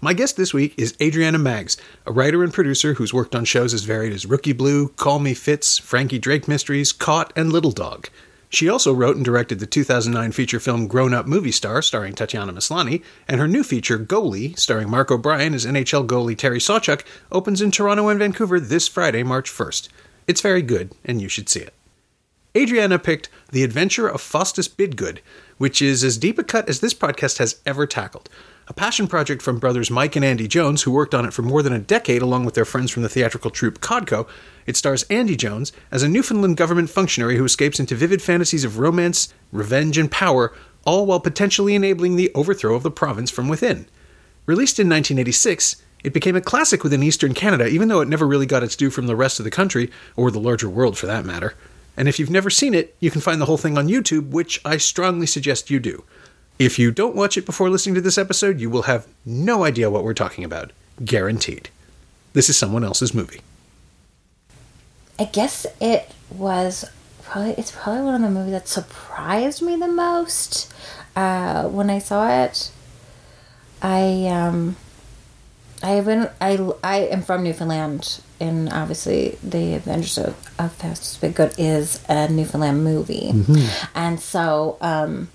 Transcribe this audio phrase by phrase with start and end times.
[0.00, 3.72] My guest this week is Adriana Maggs, a writer and producer who's worked on shows
[3.72, 8.08] as varied as Rookie Blue, Call Me Fitz, Frankie Drake Mysteries, Caught, and Little Dog.
[8.50, 12.52] She also wrote and directed the 2009 feature film Grown Up Movie Star, starring Tatiana
[12.52, 17.62] Maslany, and her new feature, Goalie, starring Mark O'Brien as NHL goalie Terry Sawchuk, opens
[17.62, 19.88] in Toronto and Vancouver this Friday, March 1st.
[20.26, 21.72] It's very good, and you should see it.
[22.56, 25.18] Adriana picked The Adventure of Faustus Bidgood,
[25.58, 28.28] which is as deep a cut as this podcast has ever tackled.
[28.66, 31.62] A passion project from brothers Mike and Andy Jones, who worked on it for more
[31.62, 34.26] than a decade along with their friends from the theatrical troupe Codco.
[34.64, 38.78] It stars Andy Jones as a Newfoundland government functionary who escapes into vivid fantasies of
[38.78, 40.54] romance, revenge, and power,
[40.86, 43.86] all while potentially enabling the overthrow of the province from within.
[44.46, 48.46] Released in 1986, it became a classic within Eastern Canada, even though it never really
[48.46, 51.24] got its due from the rest of the country, or the larger world for that
[51.24, 51.54] matter.
[51.96, 54.60] And if you've never seen it, you can find the whole thing on YouTube, which
[54.64, 56.04] I strongly suggest you do.
[56.58, 59.90] If you don't watch it before listening to this episode, you will have no idea
[59.90, 60.72] what we're talking about.
[61.04, 61.68] Guaranteed.
[62.32, 63.40] This is someone else's movie.
[65.18, 66.84] I guess it was
[67.22, 70.72] probably it's probably one of the movies that surprised me the most
[71.14, 72.70] uh, when I saw it.
[73.82, 74.76] I um,
[75.84, 81.18] I have been I I am from Newfoundland, and obviously the Adventures of, of Faustus
[81.20, 83.32] Bidgood is a Newfoundland movie,
[83.94, 85.28] and so um,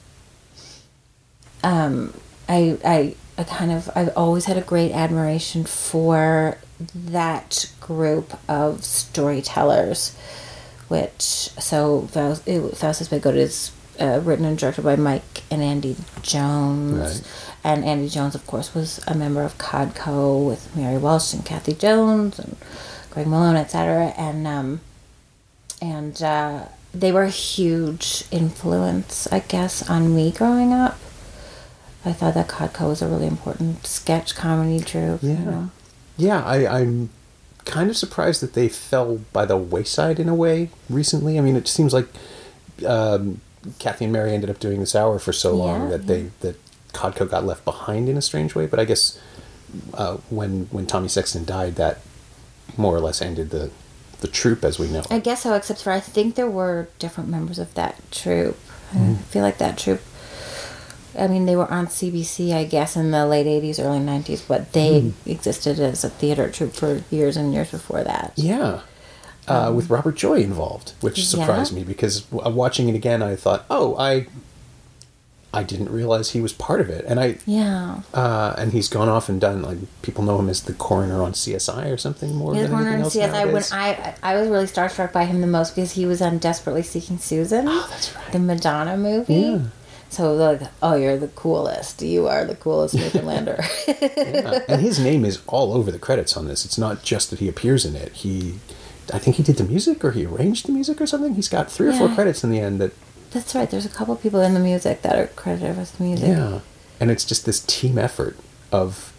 [1.63, 2.13] um,
[2.47, 6.57] I I I kind of I've always had a great admiration for
[6.95, 10.15] that group of storytellers,
[10.87, 17.21] which so Faust- Faustus Bidgood is uh, written and directed by Mike and Andy Jones,
[17.21, 17.48] Right.
[17.63, 21.73] And Andy Jones, of course, was a member of Codco with Mary Walsh and Cathy
[21.73, 22.55] Jones and
[23.11, 24.13] Greg Malone, etc.
[24.17, 24.81] And um,
[25.81, 30.97] and uh, they were a huge influence, I guess, on me growing up.
[32.05, 35.21] I thought that Codco was a really important sketch comedy troupe.
[35.21, 35.43] You Yeah.
[35.43, 35.69] know?
[36.17, 37.09] Yeah, I, I'm
[37.65, 41.37] kind of surprised that they fell by the wayside in a way recently.
[41.37, 42.07] I mean, it seems like
[42.85, 43.41] um,
[43.79, 46.55] Cathy and Mary ended up doing this hour for so long Yeah, that they that
[46.93, 48.65] Codco got left behind in a strange way.
[48.65, 49.19] But I guess
[49.93, 51.99] uh, when when Tommy Sexton died, that
[52.77, 53.71] more or less ended the
[54.21, 55.03] the troupe as we know.
[55.09, 58.57] I guess so, except for I think there were different members of that troupe.
[58.91, 59.11] Mm-hmm.
[59.13, 60.01] I feel like that troupe.
[61.17, 64.73] I mean, they were on CBC, I guess, in the late '80s, early '90s, but
[64.73, 65.29] they Mm-hmm.
[65.29, 68.33] existed as a theater troupe for years and years before that.
[68.35, 68.81] Yeah.
[69.47, 71.23] Uh, with Robert Joy involved, which Yeah.
[71.25, 74.27] surprised me because watching it again, I thought, oh, I,
[75.51, 79.09] I didn't realize he was part of it, and I, Yeah, uh, and he's gone
[79.09, 82.53] off and done like people know him as the coroner on CSI or something more
[82.53, 83.63] he was than one anything on else CSI when.
[83.79, 87.17] I I was really starstruck by him the most because he was on Desperately Seeking
[87.17, 87.65] Susan.
[87.67, 88.31] Oh, that's right.
[88.31, 89.33] The Madonna movie.
[89.33, 89.59] Yeah.
[90.11, 92.01] So like, oh, you're the coolest.
[92.01, 93.63] You are the coolest Newfoundlander.
[93.87, 94.59] Yeah.
[94.67, 96.65] and his name is all over the credits on this.
[96.65, 98.11] It's not just that he appears in it.
[98.13, 98.59] He,
[99.13, 101.35] I think he did the music or he arranged the music or something.
[101.35, 102.91] He's got three or four credits in the end that
[103.31, 103.69] That's right.
[103.69, 106.29] There's a couple people in the music that are credited with the music.
[106.29, 106.59] Yeah.
[106.99, 108.37] And it's just this team effort
[108.71, 109.13] of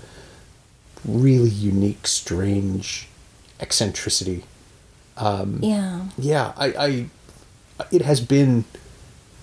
[1.04, 3.08] really unique, strange
[3.60, 4.44] eccentricity.
[5.20, 6.06] Yeah.
[6.18, 7.06] Yeah, I, I
[7.90, 8.64] it has been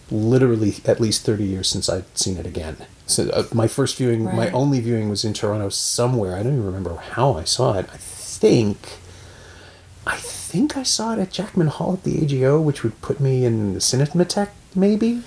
[0.09, 2.77] literally at least 30 years since I'd seen it again.
[3.05, 6.35] So uh, my first viewing, my only viewing was in Toronto somewhere.
[6.35, 7.87] I don't even remember how I saw it.
[7.91, 8.77] I think
[10.05, 10.17] I
[10.51, 13.73] think I saw it at Jackman Hall at the AGO, which would put me in
[13.73, 15.21] the Cinematheque maybe.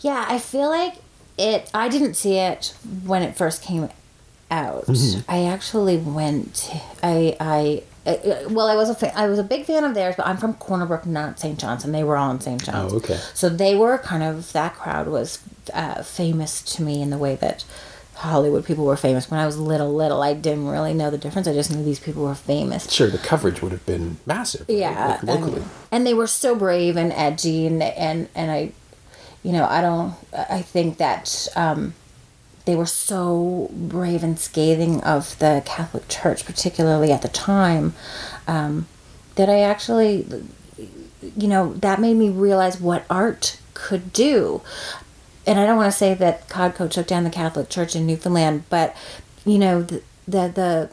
[0.00, 0.96] Yeah, I feel like
[1.38, 1.70] it.
[1.72, 2.74] I didn't see it
[3.04, 3.88] when it first came
[4.50, 4.86] out.
[4.86, 5.20] Mm-hmm.
[5.30, 6.70] I actually went.
[7.02, 7.82] I I.
[8.10, 10.36] uh, Well, I was a fa- I was a big fan of theirs, but I'm
[10.36, 11.58] from Corner Brook, not St.
[11.58, 12.62] John's, and they were all in St.
[12.64, 12.92] John's.
[12.92, 13.18] Oh, okay.
[13.34, 15.38] So they were kind of that crowd was
[15.72, 17.64] uh, famous to me in the way that
[18.22, 19.30] Hollywood people were famous.
[19.30, 21.46] When I was little, little, I didn't really know the difference.
[21.48, 22.90] I just knew these people were famous.
[22.90, 24.66] Sure, the coverage would have been massive.
[24.68, 24.78] right?
[24.78, 25.56] Yeah, Like, locally.
[25.62, 28.72] and, and they were so brave and edgy, and and and I,
[29.42, 30.14] you know, I don't.
[30.32, 31.94] I think that um,
[32.64, 37.92] they were so brave and scathing of the Catholic Church, particularly at the time,
[38.46, 38.86] um,
[39.34, 40.26] that I actually,
[41.36, 44.62] you know, that made me realize what art could do.
[45.46, 48.64] And I don't want to say that Codco took down the Catholic Church in Newfoundland,
[48.70, 48.94] but
[49.44, 50.90] you know, the the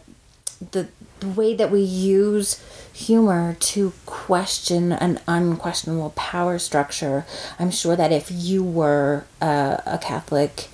[0.71, 0.87] the,
[1.19, 2.61] the way that we use
[2.91, 7.25] humor to question an unquestionable power structure.
[7.57, 10.67] I'm sure that if you were a Catholic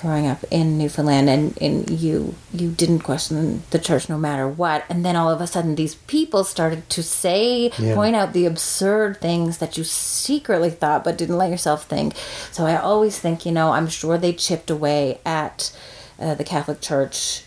[0.00, 4.84] growing up in Newfoundland and, and you you didn't question the church no matter what
[4.88, 7.94] and then all of a sudden these people started to say Yeah.
[7.94, 12.14] point out the absurd things that you secretly thought but didn't let yourself think
[12.52, 15.76] so I always think you know I'm sure they chipped away at
[16.20, 17.42] uh, the Catholic Church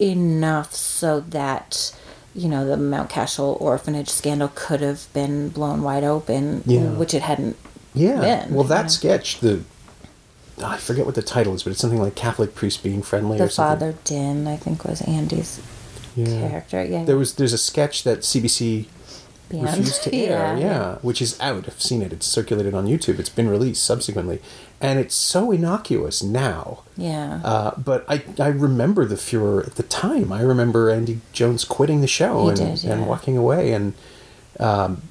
[0.00, 1.94] enough so that
[2.34, 6.90] you know the Mount Cashel orphanage scandal could have been blown wide open Yeah.
[6.90, 7.56] which it hadn't
[7.94, 8.20] Yeah.
[8.20, 8.88] been, well, you that know.
[8.88, 9.62] sketch, the
[10.62, 13.44] I forget what the title is, but it's something like Catholic priest being friendly the
[13.44, 13.78] or something.
[13.92, 15.60] father Din I think was Andy's
[16.14, 16.48] Yeah.
[16.48, 18.86] character yeah There was there's a sketch that CBC
[19.50, 19.66] Beyond.
[19.68, 20.56] refused to air.
[20.58, 21.66] yeah, which is out.
[21.68, 22.12] I've seen it.
[22.12, 23.18] It's circulated on YouTube.
[23.20, 24.40] It's been released subsequently,
[24.80, 26.80] and it's so innocuous now.
[26.96, 27.40] Yeah.
[27.44, 30.32] Uh, but I, I remember the furor at the time.
[30.32, 32.94] I remember Andy Jones quitting the show He and, did, yeah.
[32.94, 33.72] and walking away.
[33.72, 33.92] And
[34.58, 35.02] um,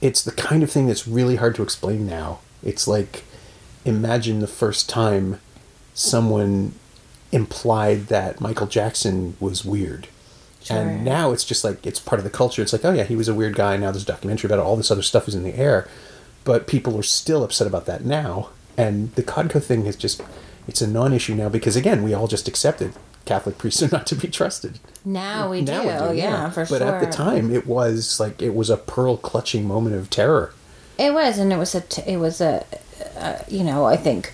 [0.00, 2.38] it's the kind of thing that's really hard to explain now.
[2.64, 3.24] It's like
[3.84, 5.40] imagine the first time
[5.94, 6.74] someone
[7.30, 10.08] implied that Michael Jackson was weird.
[10.62, 10.76] Sure.
[10.76, 12.62] And now it's just like it's part of the culture.
[12.62, 13.76] It's like, oh yeah, he was a weird guy.
[13.76, 14.64] Now there's a documentary about it.
[14.64, 15.88] All this other stuff is in the air,
[16.44, 18.50] but people are still upset about that now.
[18.76, 20.22] And the Codco thing is just
[20.68, 22.92] it's a non-issue now because again, we all just accepted
[23.24, 24.78] Catholic priests are not to be trusted.
[25.04, 25.88] now we now do.
[25.88, 26.82] Oh, yeah, for but sure.
[26.82, 30.54] at the time, it was like it was a pearl clutching moment of terror.
[30.98, 32.64] It was, and it was a, t- it was a,
[33.16, 34.32] uh, you know, I think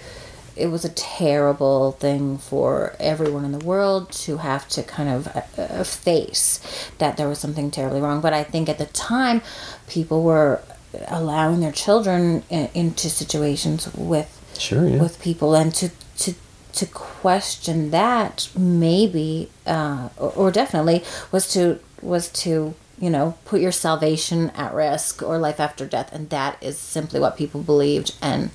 [0.56, 5.28] it was a terrible thing for everyone in the world to have to kind of
[5.28, 6.60] uh, face
[6.98, 8.20] that there was something terribly wrong.
[8.20, 9.40] But I think at the time,
[9.88, 10.60] people were
[11.06, 15.00] allowing their children in, into situations with Sure, yeah.
[15.00, 16.34] with people, and to to
[16.72, 23.60] to question that maybe uh, or, or definitely was to was to you know put
[23.60, 26.12] your salvation at risk or life after death.
[26.12, 28.14] And that is simply what people believed.
[28.20, 28.50] And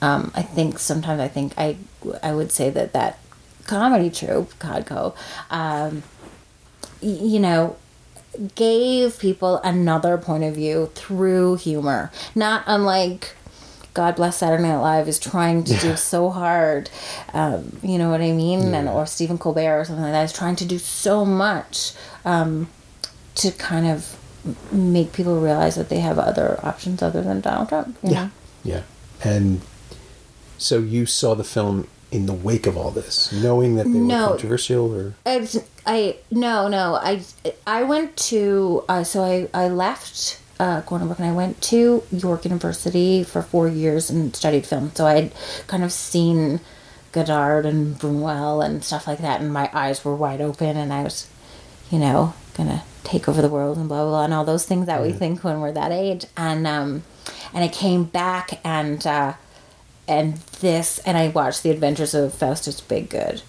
[0.00, 1.76] um, i think sometimes i think i
[2.22, 3.18] i would say that that
[3.66, 5.12] comedy troupe codco
[5.50, 6.04] um,
[7.00, 7.76] you know
[8.54, 12.10] gave people another point of view through humor.
[12.34, 13.34] Not unlike
[13.94, 16.88] God bless Saturday Night Live is trying to do so hard,
[17.32, 20.32] um, you know what I mean, and or Stephen Colbert or something like that is
[20.32, 21.92] trying to do so much
[22.24, 22.68] um,
[23.38, 24.16] to kind of
[24.72, 27.96] make people realize that they have other options other than Donald Trump.
[28.02, 28.30] Yeah, know?
[28.64, 28.82] yeah.
[29.24, 29.60] And
[30.56, 34.22] so you saw the film in the wake of all this, knowing that they No.
[34.22, 37.22] were controversial, or It's, I no no I
[37.66, 42.02] I went to uh, so I I left uh, Corner Brook and I went to
[42.10, 44.90] York University for four years and studied film.
[44.94, 45.32] So I had
[45.66, 46.60] kind of seen
[47.12, 51.02] Godard and Buñuel and stuff like that, and my eyes were wide open, and I
[51.02, 51.26] was,
[51.90, 54.86] you know, gonna take over the world and blah blah blah and all those things
[54.86, 56.26] that we think when we're that age.
[56.36, 57.02] And um,
[57.52, 59.34] and I came back and uh,
[60.06, 63.42] and this and I watched The Adventures of Faustus Bidgood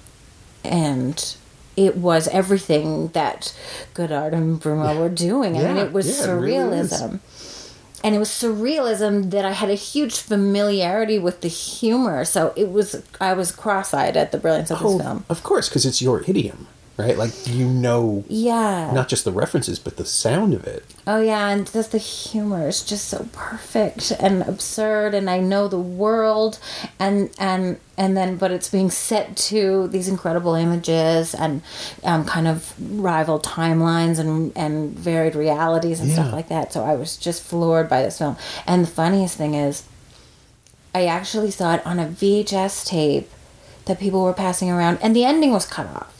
[0.63, 1.35] and
[1.75, 3.56] it was everything that
[3.94, 5.57] Godard and Buñuel were doing.
[5.57, 7.19] I mean, it was yeah, it really surrealism.
[8.03, 12.25] and it was surrealism that I had a huge familiarity with the humor.
[12.25, 15.25] So it was, I was cross eyed at the brilliance of this oh, film.
[15.29, 16.67] of course, because it's your idiom,
[16.99, 17.17] right?
[17.17, 18.91] Like you know, Yeah.
[18.93, 20.83] not just the references, but the sound of it.
[21.07, 25.68] Oh yeah, and just the humor is just so perfect and absurd, and I know
[25.68, 26.59] the world,
[26.99, 31.61] and and and then but it's being set to these incredible images and
[32.03, 36.15] um, kind of rival timelines and and varied realities and Yeah.
[36.15, 36.71] stuff like that.
[36.73, 38.35] So I was just floored by this film.
[38.68, 39.83] And the funniest thing is,
[40.94, 43.29] I actually saw it on a VHS tape
[43.85, 46.13] that people were passing around, and the ending was cut off.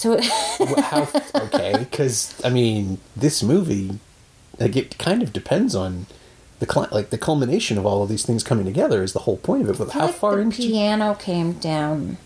[0.00, 0.18] So
[0.80, 1.74] How okay?
[1.78, 3.98] Because I mean, this movie,
[4.58, 6.06] like it kind of depends on
[6.58, 9.36] the cli- like the culmination of all of these things coming together is the whole
[9.36, 9.76] point of it.
[9.76, 10.56] But how like far the into?
[10.62, 12.16] piano came down.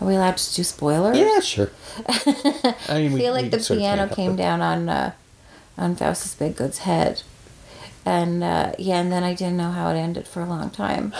[0.00, 1.16] Are we allowed to do spoilers?
[1.16, 1.70] Yeah, sure.
[2.88, 5.12] I mean, we, feel like the piano came down on uh,
[5.78, 7.22] on Faustus Bidgood's head,
[8.04, 11.14] and uh, yeah, and then I didn't know how it ended for a long time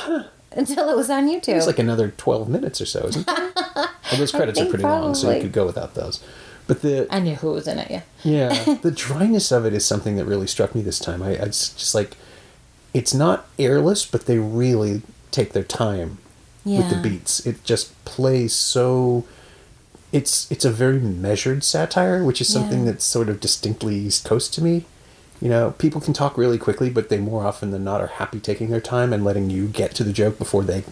[0.52, 1.56] until it was on YouTube.
[1.56, 3.52] It's like another twelve minutes or so, isn't it?
[3.76, 3.88] and
[4.20, 6.22] those credits are pretty long, so you could go without those.
[6.66, 7.90] But the I knew who was in it.
[7.90, 8.02] Yeah.
[8.22, 11.22] yeah, the dryness of it is something that really struck me this time.
[11.22, 12.16] I, I it's just like
[12.94, 16.18] it's not airless, but they really take their time
[16.64, 17.44] with the beats.
[17.46, 19.24] It just plays so.
[20.12, 22.92] It's it's a very measured satire, which is something Yeah.
[22.92, 24.84] that's sort of distinctly East Coast to me.
[25.40, 28.40] You know, people can talk really quickly, but they more often than not are happy
[28.40, 30.84] taking their time and letting you get to the joke before they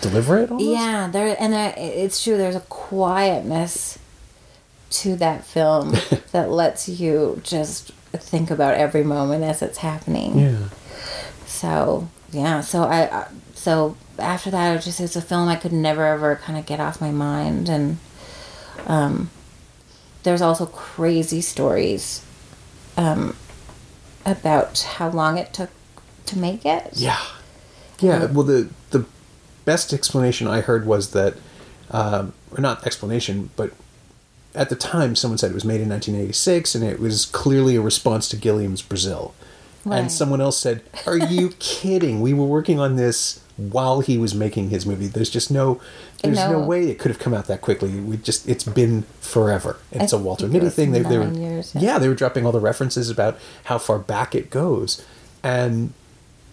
[0.00, 0.50] deliver it.
[0.50, 0.70] Almost.
[0.70, 2.36] Yeah, there and there, it's true.
[2.36, 3.98] There's a quietness
[4.90, 5.94] to that film
[6.32, 10.38] that lets you just think about every moment as it's happening.
[10.38, 10.68] Yeah.
[11.46, 16.04] So yeah, so I so after that, it just it's a film I could never
[16.06, 17.98] ever kind of get off my mind, and
[18.86, 19.30] um,
[20.22, 22.24] there's also crazy stories
[22.96, 23.36] um,
[24.26, 25.70] about how long it took
[26.26, 26.90] to make it.
[26.94, 27.22] Yeah.
[28.00, 28.26] Yeah.
[28.26, 29.06] Well, the the
[29.64, 31.34] best explanation I heard was that,
[31.90, 33.72] um, or not explanation, but
[34.54, 37.80] at the time someone said it was made in 1986 and it was clearly a
[37.80, 39.34] response to Gilliam's Brazil.
[39.84, 40.00] Right.
[40.00, 42.20] And someone else said, "Are you kidding?
[42.20, 45.06] We were working on this while he was making his movie.
[45.06, 45.80] There's just no,
[46.34, 48.00] there's no, way it could have come out that quickly.
[48.00, 49.78] We just, it's been forever.
[49.92, 50.92] It's I a Walter Mitty thing.
[50.92, 51.80] They, they were, years, yeah.
[51.80, 51.98] yeah.
[51.98, 55.04] they were dropping all the references about how far back it goes,
[55.42, 55.92] and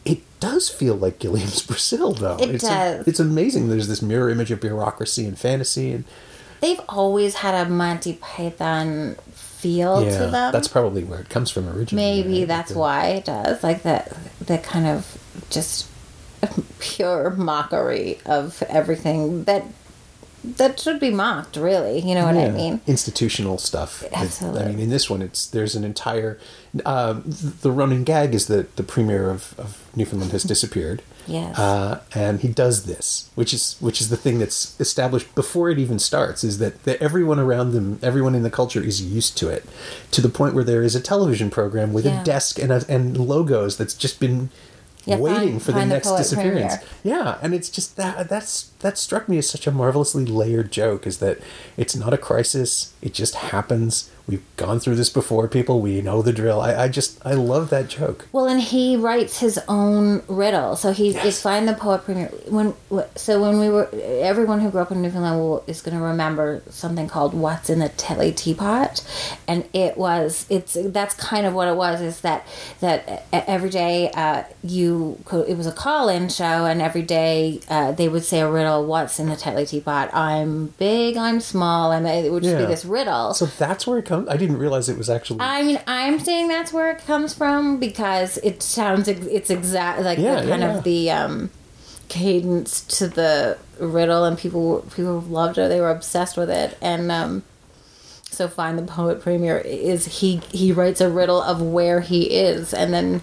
[0.05, 2.37] it does feel like Gilliam's Brazil, though.
[2.37, 3.07] It it's a- does.
[3.07, 3.69] it's amazing.
[3.69, 6.05] There's this mirror image of bureaucracy and fantasy, and
[6.63, 10.53] They've always had a Monty Python feel yeah, to them.
[10.53, 12.21] that's probably where it comes from originally.
[12.21, 12.47] Maybe right?
[12.47, 13.61] that's why it does.
[13.61, 15.17] Like that, the kind of
[15.49, 15.89] just
[16.79, 19.63] pure mockery of everything that
[20.57, 21.55] that should be mocked.
[21.55, 22.81] Really, you know what I mean?
[22.85, 24.03] institutional stuff.
[24.03, 26.37] It- I mean, in this one, it's there's an entire
[26.73, 26.83] th-
[27.61, 31.01] the running gag is that the premier of, of Newfoundland has disappeared.
[31.25, 31.57] Yes.
[31.57, 35.79] uh, and he does this, which is which is the thing that's established before it
[35.79, 36.43] even starts.
[36.43, 39.63] Is that, that everyone around them, everyone in the culture, is used to it,
[40.11, 42.19] to the point where there is a television program with Yeah.
[42.21, 44.49] a desk and a, and logos that's just been
[45.05, 46.77] Yeah, waiting find- for the find the next poet disappearance.
[46.77, 47.19] premier.
[47.23, 51.07] Yeah, and it's just that that's that struck me as such a marvelously layered joke.
[51.07, 51.39] Is that
[51.75, 54.09] it's not a crisis; it just happens.
[54.25, 55.81] We've gone through this before, people.
[55.81, 56.61] We know the drill.
[56.61, 58.27] I, I just I love that joke.
[58.31, 60.77] Well, and he writes his own riddle.
[60.77, 61.25] So he Yes.
[61.25, 62.27] is find the poet premier.
[62.47, 62.73] When
[63.15, 66.61] so when we were everyone who grew up in Newfoundland will, is going to remember
[66.69, 69.03] something called "What's in the Telly Teapot,"
[69.47, 71.99] and it was it's that's kind of what it was.
[71.99, 72.47] Is that
[72.79, 77.59] that every day uh, you could, it was a call in show, and every day
[77.69, 78.72] uh, they would say a riddle.
[78.81, 80.13] What's in the Telly Teapot?
[80.13, 81.17] I'm big.
[81.17, 83.33] I'm small, and it would just be this riddle.
[83.33, 84.27] So that's where it comes.
[84.29, 85.41] I didn't realize it was actually.
[85.41, 90.17] I mean, I'm saying that's where it comes from because it sounds it's exact like
[90.17, 91.49] Yeah, the kind yeah, of the um,
[92.09, 95.69] cadence to the riddle, and people people loved it.
[95.69, 97.43] They were obsessed with it, and um,
[98.23, 102.73] so find the poet premier is he he writes a riddle of where he is,
[102.73, 103.21] and then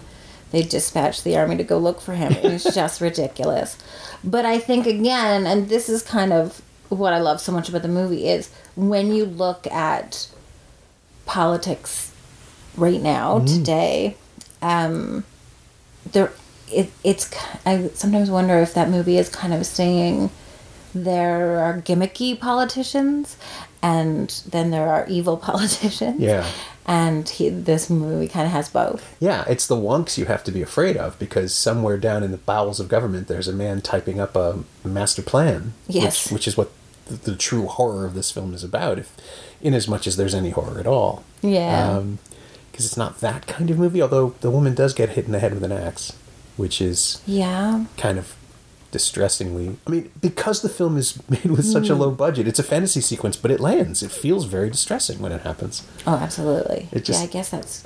[0.51, 2.33] they dispatch the army to go look for him.
[2.33, 3.77] It's just ridiculous.
[4.23, 7.81] But I think again, and this is kind of what I love so much about
[7.83, 10.27] the movie is when you look at
[11.25, 12.11] politics
[12.75, 14.15] right now today
[14.61, 15.23] um
[16.11, 16.31] there
[16.69, 17.29] it, it's
[17.65, 20.29] I sometimes wonder if that movie is kind of saying
[20.93, 23.37] there are gimmicky politicians
[23.81, 26.45] and then there are evil politicians Yeah.
[26.87, 30.51] And he, this movie kind of has both Yeah, it's the wonks you have to
[30.51, 34.19] be afraid of because somewhere down in the bowels of government, there's a man typing
[34.19, 35.73] up a master plan.
[35.87, 36.25] Yes.
[36.25, 36.71] which, which is what
[37.05, 39.15] the, the true horror of this film is about, if
[39.61, 41.23] in as much as there's any horror at all.
[41.41, 41.97] Yeah.
[41.97, 42.19] Um,
[42.71, 44.01] because it's not that kind of movie.
[44.01, 46.13] Although the woman does get hit in the head with an axe,
[46.55, 48.35] which is yeah kind of
[48.91, 49.77] distressingly.
[49.87, 53.01] I mean, because the film is made with such a low budget, it's a fantasy
[53.01, 54.03] sequence, but it lands.
[54.03, 55.85] It feels very distressing when it happens.
[56.05, 57.83] oh absolutely It just- yeah i guess that's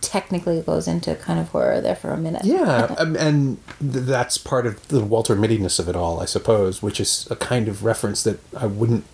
[0.00, 4.38] technically goes into kind of horror there for a minute Yeah, um, and th- that's
[4.38, 7.84] part of the Walter Mittyness of it all, I suppose, which is a kind of
[7.84, 9.04] reference that I wouldn't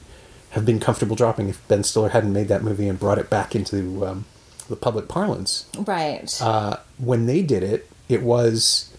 [0.51, 3.55] have been comfortable dropping if Ben Stiller hadn't made that movie and brought it back
[3.57, 4.25] into um,
[4.69, 5.67] the public parlance.
[5.77, 8.91] right Uh, when they did it, it was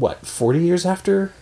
[0.00, 1.32] what forty years after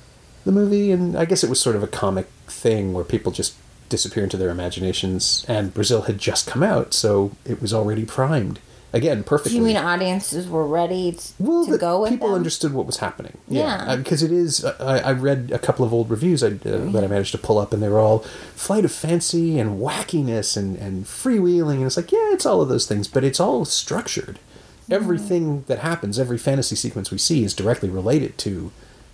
[0.45, 3.55] the movie, and I guess it was sort of a comic thing where people just
[3.89, 5.45] disappear into their imaginations.
[5.49, 8.59] And Brazil had just come out, so it was already primed
[8.91, 9.59] again perfectly.
[9.59, 12.37] you mean audiences were ready t- well, to go with people them?
[12.37, 13.37] understood what was happening.
[13.47, 13.97] Yeah.
[13.97, 14.65] Because it is.
[14.65, 17.59] I, I read a couple of old reviews I, uh, that I managed to pull
[17.59, 18.21] up, and they were all
[18.55, 22.69] flight of fancy and wackiness and and freewheeling, and it's like, yeah, it's all of
[22.69, 24.39] those things, but it's all structured.
[24.91, 28.71] Everything that happens, every fantasy sequence we see, is directly related to,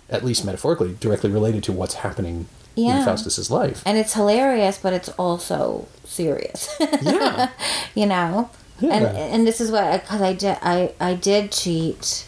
[0.09, 2.99] at least metaphorically, directly related to what's happening Yeah.
[2.99, 3.81] in Faustus's life.
[3.85, 6.69] and it's hilarious, but it's also serious.
[7.01, 7.49] yeah.
[7.93, 8.93] you know, Yeah.
[8.95, 12.25] and and this is what because I did I I did cheat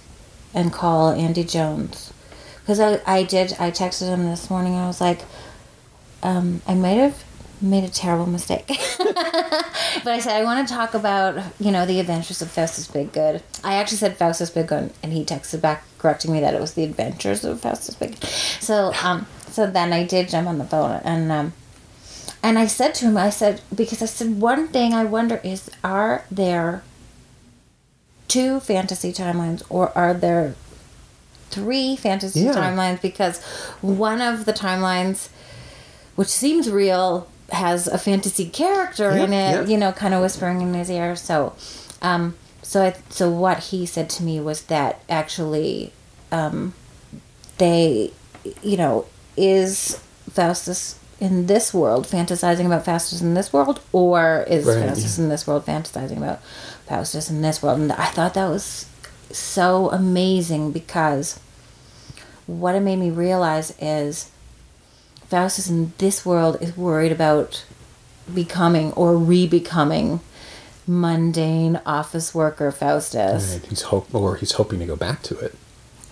[0.54, 2.12] and call Andy Jones
[2.62, 4.76] because I I did I texted him this morning.
[4.76, 5.22] I was like,
[6.24, 7.24] um, I might have
[7.62, 12.00] made a terrible mistake, but I said I want to talk about you know the
[12.00, 13.42] Adventures of Faustus Biggood.
[13.64, 16.84] I actually said Faustus Biggood, and he texted back correcting me that it was the
[16.84, 18.24] Adventures of Faustus Biggood.
[18.62, 21.54] So um so then I did jump on the phone and um
[22.44, 25.70] and I said to him, I said because I said one thing I wonder is
[25.84, 26.84] are there
[28.28, 30.54] two fantasy timelines or are there
[31.50, 32.54] three fantasy Yeah.
[32.54, 33.42] timelines because
[33.82, 35.30] one of the timelines
[36.16, 39.64] which seems real has a fantasy character in it yeah.
[39.66, 41.54] you know kind of whispering in his ear so
[42.02, 45.94] um so I, so what he said to me was that actually
[46.32, 46.74] um
[47.58, 48.12] they
[48.62, 49.06] you know
[49.38, 55.18] is faustus in this world fantasizing about faustus in this world or is Right, faustus
[55.18, 55.24] yeah.
[55.24, 56.44] in this world fantasizing about
[56.86, 58.86] faustus in this world and i thought that was
[59.32, 61.40] so amazing because
[62.46, 64.32] what it made me realize is
[65.30, 67.66] Faustus in this world is worried about
[68.34, 70.20] becoming or re-becoming
[70.86, 75.54] mundane office worker Faustus, And he's hope, or he's hoping to go back to it.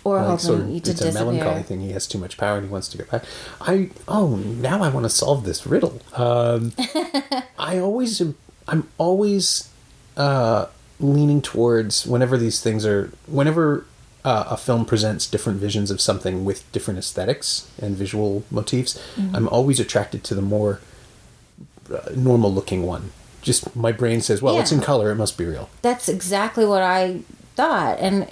[0.04, 1.80] or Like, hoping sort of- to it's a melancholy thing.
[1.82, 3.24] He has too much power and he wants to go back.
[3.62, 6.00] I oh now I want to solve this riddle.
[6.14, 6.74] Um,
[7.58, 8.36] I always am-
[8.68, 9.70] I'm always
[10.18, 10.68] uh,
[11.00, 13.86] leaning towards whenever these things are whenever
[14.26, 18.98] uh, a film presents different visions of something with different aesthetics and visual motifs.
[19.16, 19.36] Mm-hmm.
[19.36, 20.82] I'm always attracted to the more
[21.94, 23.12] uh, normal looking one.
[23.44, 25.70] Just my brain says, well, it's in color; it must be real.
[25.84, 27.22] That's exactly what I
[27.56, 28.28] thought and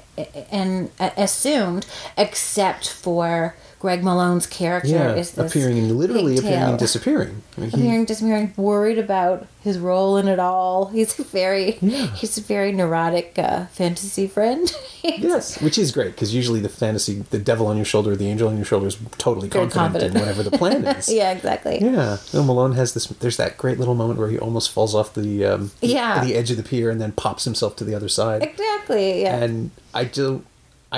[0.51, 1.85] and assumed,
[2.17, 7.43] except for Greg Malone's character Yeah, is this appearing and literally appearing and disappearing.
[7.57, 11.77] I mean, he- appearing disappearing worried about his role in it all he's a very
[11.81, 12.07] Yeah.
[12.15, 14.73] he's a very neurotic uh, fantasy friend
[15.03, 18.47] Yes, which is great because usually the fantasy, the devil on your shoulder, the angel
[18.47, 20.15] on your shoulder is totally confident, confident.
[20.15, 21.11] in whatever the plan is.
[21.11, 23.07] yeah exactly Yeah, Malone has this.
[23.07, 26.23] There's that great little moment where he almost falls off the um, Yeah.
[26.23, 28.43] the edge of the pier and then pops himself to the other side.
[28.43, 30.45] exactly yeah And I do,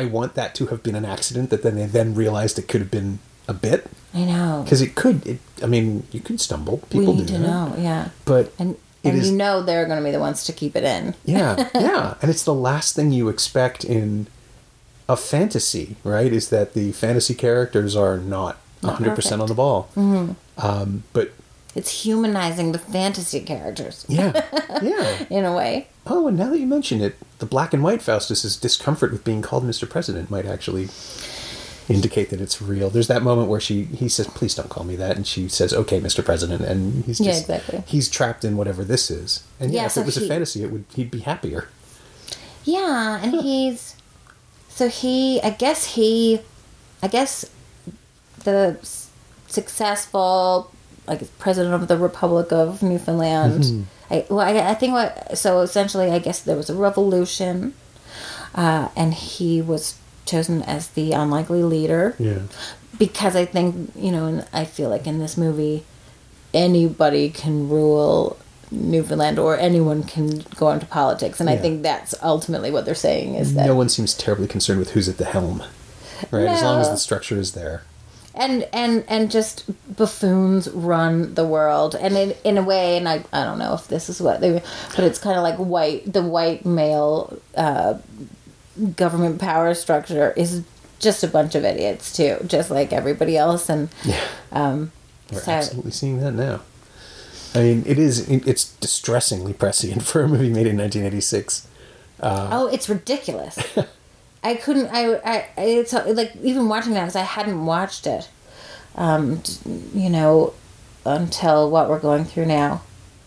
[0.01, 2.81] I want that to have been an accident that then they then realized it could
[2.81, 5.25] have been a bit i know because it could.
[5.25, 6.77] It, I mean, you could stumble.
[6.91, 7.47] we People need do to that.
[7.47, 10.53] know yeah But and and is- you know they're going to be the ones to
[10.53, 14.27] keep it in yeah, yeah, and it's the last thing you expect in
[15.07, 16.33] a fantasy, right?
[16.33, 19.89] Is that the fantasy characters are not Not hundred percent on the ball.
[19.95, 20.33] Mm-hmm.
[20.57, 21.31] Um, but
[21.75, 24.31] it's humanizing the fantasy characters yeah,
[24.81, 25.25] yeah.
[25.29, 28.57] in a way Oh, and now that you mention it, the black and white Faustus's
[28.57, 29.89] discomfort with being called Mr.
[29.89, 30.89] President might actually
[31.89, 32.89] indicate that it's real.
[32.91, 35.73] There's that moment where she he says, "Please don't call me that," and she says,
[35.73, 36.23] "Okay, Mr.
[36.23, 37.83] President," and he's Yeah, exactly.
[37.87, 39.43] he's trapped in whatever this is.
[39.59, 41.69] And yeah, Yeah, if so it was a fantasy, it would he'd be happier.
[42.63, 43.95] Yeah, and he's
[44.69, 45.41] so he.
[45.41, 46.39] I guess he.
[47.01, 47.45] I guess
[48.43, 48.77] the
[49.47, 50.71] successful
[51.07, 53.87] like president of the Republic of Newfoundland.
[54.11, 57.73] I, well, I, I think what so essentially, I guess there was a revolution,
[58.53, 62.39] uh, and he was chosen as the unlikely leader Yeah.
[62.97, 65.85] because I think you know, and I feel like in this movie,
[66.53, 68.37] anybody can rule
[68.71, 73.35] Newfoundland or anyone can go into politics, and I think that's ultimately what they're saying
[73.35, 75.63] is that no one seems terribly concerned with who's at the helm,
[76.31, 76.47] right?
[76.47, 77.83] As long as the structure is there.
[78.35, 83.23] And and and just buffoons run the world, and in in a way, and I
[83.33, 84.61] I don't know if this is what they,
[84.95, 87.95] but it's kind of like white the white male uh,
[88.95, 90.63] government power structure is
[90.99, 94.19] just a bunch of idiots too, just like everybody else, and Yeah.
[94.51, 94.91] um,
[95.31, 96.61] We're so absolutely seeing that now.
[97.53, 101.67] I mean, it is it's distressingly prescient for a movie made in 1986.
[102.21, 103.57] Oh, it's ridiculous.
[104.49, 104.89] I couldn't.
[104.91, 105.15] I.
[105.15, 105.47] I.
[105.57, 108.29] It's like even watching that because I hadn't watched it.
[108.95, 109.41] Um,
[109.93, 110.53] you know,
[111.05, 112.81] until what we're going through now.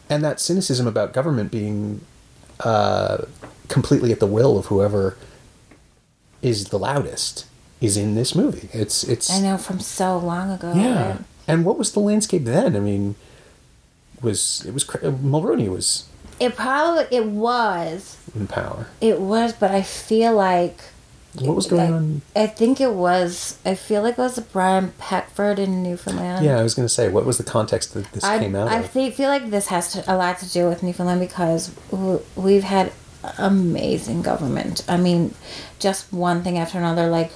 [0.09, 2.01] and that cynicism about government being
[2.61, 3.19] uh,
[3.69, 5.17] completely at the will of whoever
[6.41, 7.45] is the loudest
[7.81, 8.69] is in this movie.
[8.73, 10.73] It's it's I know from so long ago.
[10.75, 11.09] yeah.
[11.11, 11.19] right?
[11.47, 12.75] And what was the landscape then?
[12.77, 13.15] I mean,
[14.23, 16.05] was it was Mulroney was
[16.41, 18.17] It probably it was.
[18.35, 18.87] in power.
[19.01, 20.79] It was, but I feel like.
[21.35, 22.23] What was going I, on?
[22.35, 23.59] I think it was.
[23.65, 26.45] I feel like it was Brian Peckford in Newfoundland.
[26.45, 28.69] Yeah, I was going to say, what was the context that this I, came out
[28.69, 28.91] I of?
[28.91, 32.93] feel like this has to, a lot to do with Newfoundland because w- we've had
[33.37, 34.85] amazing government.
[34.89, 35.35] I mean,
[35.79, 37.09] just one thing after another.
[37.09, 37.33] Like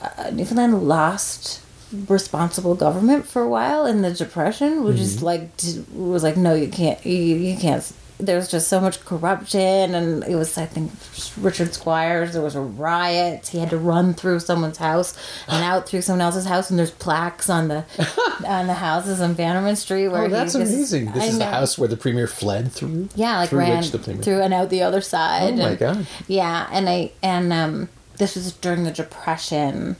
[0.00, 1.60] uh, Newfoundland lost
[2.08, 5.24] responsible government for a while in the depression, which is Mm-hmm.
[5.26, 5.50] like
[5.94, 7.92] was like no, you can't, you, you can't.
[8.18, 10.92] There's just so much corruption, and it was I think
[11.36, 12.32] Richard Squires.
[12.32, 13.48] There was a riot.
[13.48, 15.16] He had to run through someone's house
[15.48, 17.84] and out through someone else's house, and there's plaques on the
[18.46, 21.10] on the houses on Bannerman Street where Oh, that's just- amazing!
[21.12, 23.08] This I is the house where the premier fled through.
[23.16, 24.22] Yeah, like through ran which the premier.
[24.22, 25.54] through and out the other side.
[25.54, 26.06] Oh my and- God.
[26.28, 29.96] Yeah, and I and um, this was during the depression.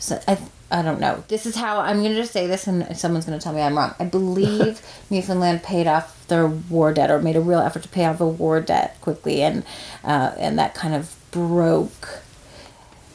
[0.00, 0.36] So I
[0.70, 1.22] I don't know.
[1.28, 3.60] This is how I'm going to just say this, and someone's going to tell me
[3.60, 3.94] I'm wrong.
[4.00, 8.04] I believe Newfoundland paid off their war debt, or made a real effort to pay
[8.04, 9.64] off a war debt quickly, and
[10.02, 12.20] uh, and that kind of broke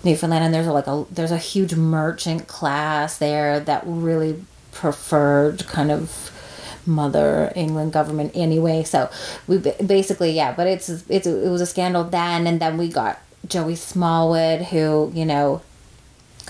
[0.03, 0.45] Newfoundland.
[0.45, 5.91] And there's a, like a there's a huge merchant class there that really preferred kind
[5.91, 6.31] of
[6.85, 8.83] mother England government anyway.
[8.83, 9.09] So
[9.47, 13.19] we basically yeah, but it's it's it was a scandal then, and then we got
[13.45, 15.61] Joey Smallwood, who you know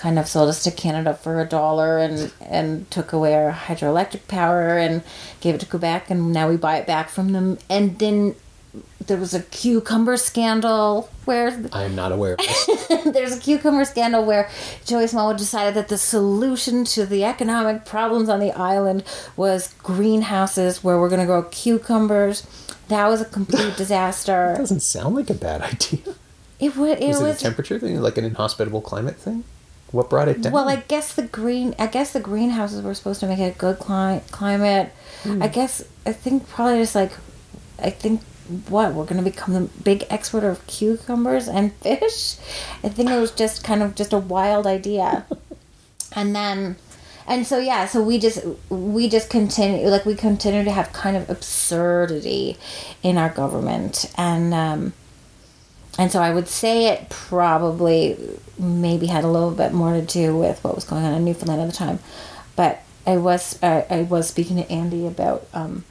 [0.02, 4.26] kind of sold us to Canada for a dollar and and took away our hydroelectric
[4.26, 5.00] power and
[5.40, 8.34] gave it to Quebec and now we buy it back from them and then
[9.06, 12.86] there was a cucumber scandal where I am not aware of this.
[13.04, 14.50] there's a cucumber scandal where
[14.84, 19.04] Joey Smallwood decided that the solution to the economic problems on the island
[19.36, 22.44] was greenhouses where we're going to grow cucumbers.
[22.88, 24.54] That was a complete disaster.
[24.56, 26.14] doesn't sound like a bad idea.
[26.58, 26.98] It would.
[26.98, 27.40] It Is it was.
[27.40, 29.44] a temperature thing, like an inhospitable climate thing?
[29.92, 30.52] What brought it down?
[30.52, 31.74] Well, I guess the green.
[31.78, 34.90] I guess the greenhouses were supposed to make it a good cli- climate.
[35.22, 35.42] Hmm.
[35.42, 37.12] I guess I think probably just like,
[37.78, 38.22] I think
[38.68, 42.36] what we're gonna become the big exporter of cucumbers and fish.
[42.82, 45.26] I think it was just kind of just a wild idea,
[46.16, 46.76] and then,
[47.26, 51.16] and so yeah, so we just we just continue like we continue to have kind
[51.18, 52.56] of absurdity
[53.02, 54.54] in our government and.
[54.54, 54.92] um
[55.98, 58.18] and so I would say it probably
[58.58, 61.60] maybe had a little bit more to do with what was going on in Newfoundland
[61.62, 61.98] at the time.
[62.56, 65.84] But I was uh, I was speaking to Andy about um,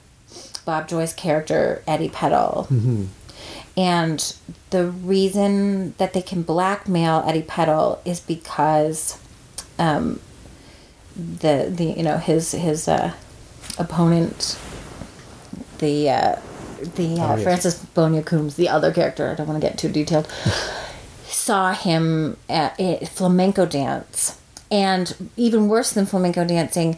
[0.66, 2.68] Bob Joy's character Eddie Peddle,
[3.78, 4.36] and
[4.70, 9.20] the reason that they can blackmail Eddie Peddle is because
[9.78, 10.20] um,
[11.16, 13.14] the the you know his his uh,
[13.78, 14.58] opponent
[15.80, 16.36] the uh,
[16.96, 17.44] the uh, Oh, yes.
[17.44, 20.28] Francis Bonia Coombs, the other character, I don't want to get too detailed,
[21.26, 24.38] saw him at, at flamenco dance.
[24.70, 26.98] And even worse than flamenco dancing,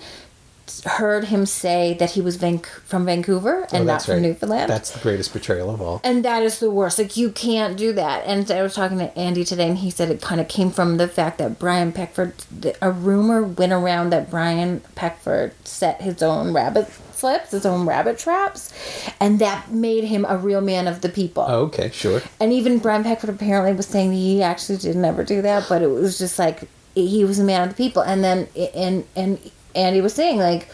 [0.86, 4.22] heard him say that he was Van- from Vancouver and Oh, not from right.
[4.22, 4.70] Newfoundland.
[4.70, 6.00] That's the greatest betrayal of all.
[6.04, 6.98] And that is the worst.
[7.00, 8.26] Like you can't do that.
[8.26, 10.98] And I was talking to Andy today, and he said it kind of came from
[10.98, 12.34] the fact that Brian Peckford.
[12.82, 16.88] A rumor went around that Brian Peckford set his own rabbit
[17.24, 18.74] slips, his own rabbit traps,
[19.20, 21.46] and that made him a real man of the people.
[21.48, 22.22] Oh, okay, sure.
[22.42, 25.82] And even Brian Peckford apparently was saying that he actually did never do that, but
[25.82, 28.02] it was just like he was a man of the people.
[28.04, 29.40] And then and and
[29.74, 30.68] Andy was saying like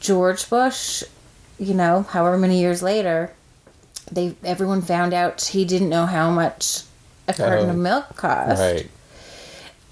[0.00, 1.02] George Bush,
[1.58, 3.32] you know, however many years later,
[4.12, 6.82] they everyone found out he didn't know how much
[7.26, 8.88] a carton Oh, of milk cost Right.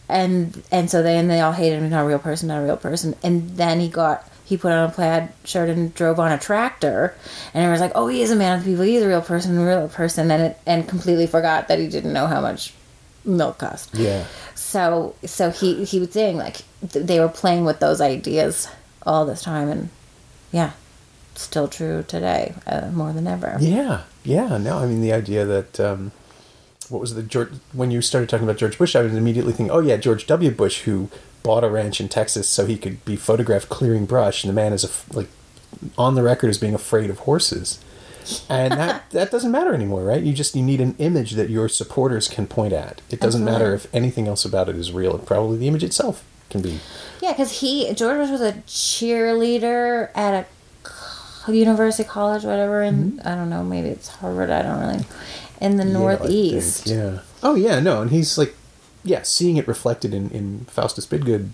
[0.08, 2.76] and and so then they all hated him not a real person not a real
[2.76, 6.38] person and then he got he put on a plaid shirt and drove on a
[6.38, 7.14] tractor
[7.54, 9.56] and everyone's like oh he is a man of the people he's a real person
[9.58, 12.74] a real person and it and completely forgot that he didn't know how much
[13.24, 14.24] milk cost Yeah.
[14.54, 18.68] so so he he was saying like th- they were playing with those ideas
[19.06, 19.88] all this time and
[20.50, 20.72] yeah
[21.34, 24.02] still true today uh, more than ever Yeah.
[24.24, 24.58] Yeah.
[24.58, 26.12] No, I mean the idea that um,
[26.88, 29.70] what was the George when you started talking about George Bush, I was immediately thinking,
[29.70, 30.50] oh yeah, George W.
[30.50, 31.08] Bush who
[31.42, 34.72] bought a ranch in Texas so he could be photographed clearing brush, and the man
[34.72, 35.28] is a like
[35.96, 37.82] on the record as being afraid of horses.
[38.48, 40.22] And that that doesn't matter anymore, right?
[40.22, 43.00] You just you need an image that your supporters can point at.
[43.10, 45.18] It doesn't matter if anything else about it is real.
[45.18, 46.80] Probably the image itself can be.
[47.20, 50.46] Yeah, because he George was a cheerleader at
[51.46, 53.28] a university college, whatever, and mm-hmm.
[53.28, 54.50] I don't know, maybe it's Harvard.
[54.50, 55.04] I don't really
[55.60, 55.88] in the I.
[55.88, 56.86] Northeast.
[56.86, 57.20] Yeah.
[57.42, 58.54] Oh yeah, no, and he's like,
[59.04, 61.50] yeah, seeing it reflected in in Faustus Bidgood,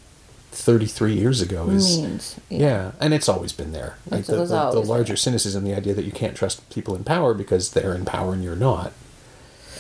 [0.51, 2.93] thirty three years ago is Means yeah.
[3.01, 3.97] and it's always been there.
[4.11, 7.05] Like It's- the, the, the larger cynicism, the idea that you can't trust people in
[7.05, 8.93] power because they're in power and you're not.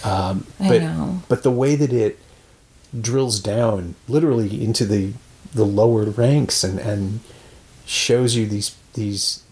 [0.04, 1.22] Um, I but know.
[1.28, 2.18] but the way that it
[3.00, 5.12] drills down literally into the
[5.52, 7.20] the lower ranks and and
[7.85, 9.42] shows you these these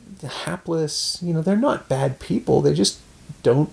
[0.45, 2.99] hapless you know they're not bad people they just
[3.43, 3.71] don't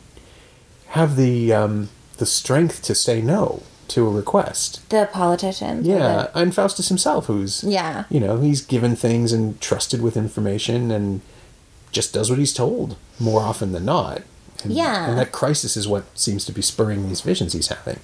[0.87, 5.87] have the um the strength to say no to a request The politicians.
[5.87, 8.05] or yeah and faustus himself who's yeah.
[8.09, 11.21] you know he's given things and trusted with information and
[11.91, 14.21] just does what he's told more often than not
[14.63, 15.09] and, Yeah.
[15.09, 17.99] and that crisis is what seems to be spurring these visions he's having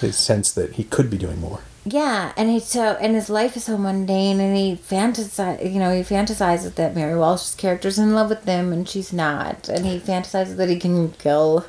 [0.00, 3.56] his sense that he could be doing more Yeah, and he's so and his life
[3.56, 8.14] is so mundane, and he fantasize, you know, he fantasizes that Mary Walsh's character's in
[8.14, 11.66] love with him, and she's not, and he fantasizes that he can kill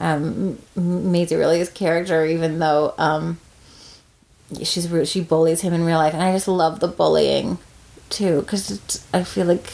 [0.00, 3.38] um, Maisie Rillie's character, even though um,
[4.62, 7.58] she's she bullies him in real life, and I just love the bullying
[8.08, 9.70] too, because I feel like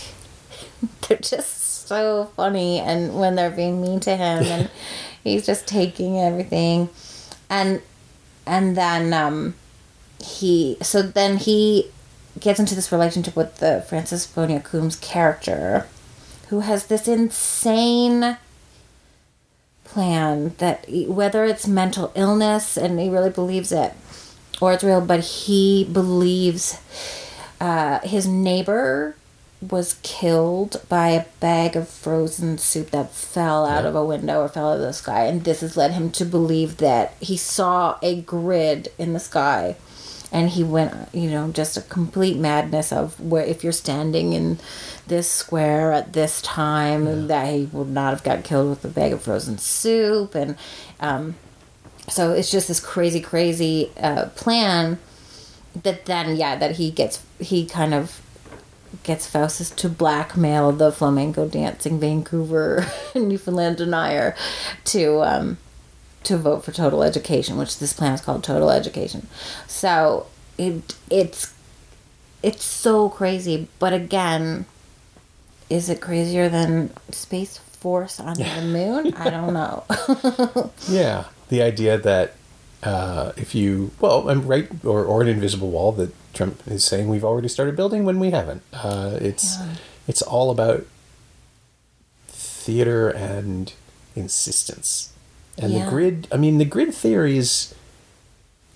[1.09, 4.71] they're just so funny, and when they're being mean to him, and
[5.25, 6.89] he's just taking everything,
[7.49, 7.81] and
[8.45, 9.55] and then um
[10.21, 11.91] he so then he
[12.41, 15.87] gets into this relationship with the Francis Bonia Coombs character,
[16.49, 18.37] who has this insane
[19.97, 23.95] plan that he- whether it's mental illness and he really believes it
[24.61, 26.79] or it's real, but he believes
[27.63, 29.17] uh, his neighbor
[29.71, 33.89] was killed by a bag of frozen soup that fell out Yeah.
[33.89, 36.27] of a window or fell out of the sky, and this has led him to
[36.27, 39.77] believe that he saw a grid in the sky.
[40.33, 44.59] And he went, you know, just a complete madness of where if you're standing in
[45.07, 49.13] this square at this time, that he would not have got killed with a bag
[49.13, 50.57] of frozen soup, and
[50.99, 51.37] um,
[52.09, 54.99] so it's just this crazy, crazy uh, plan
[55.83, 58.21] that then, yeah, that he gets, he kind of
[59.03, 64.35] gets Faustus to blackmail the flamenco dancing Vancouver Newfoundland denier
[64.85, 65.59] to um,
[66.27, 69.27] to vote for total education, which this plan is called total education.
[69.67, 70.27] So
[70.59, 71.53] it it's
[72.43, 74.67] it's so crazy, but again,
[75.71, 79.15] is it crazier than Space Force on the moon?
[79.15, 79.85] I don't know.
[80.89, 82.35] Yeah, the idea that
[82.83, 87.09] uh, if you well, I'm right, or or an invisible wall that Trump is saying
[87.09, 88.63] we've already started building when we haven't.
[88.73, 89.75] Uh, it's Yeah.
[90.07, 90.87] it's all about
[92.29, 93.73] theater and
[94.15, 95.13] insistence,
[95.59, 95.85] and Yeah.
[95.85, 96.29] the grid.
[96.33, 97.75] I mean, the grid theory is.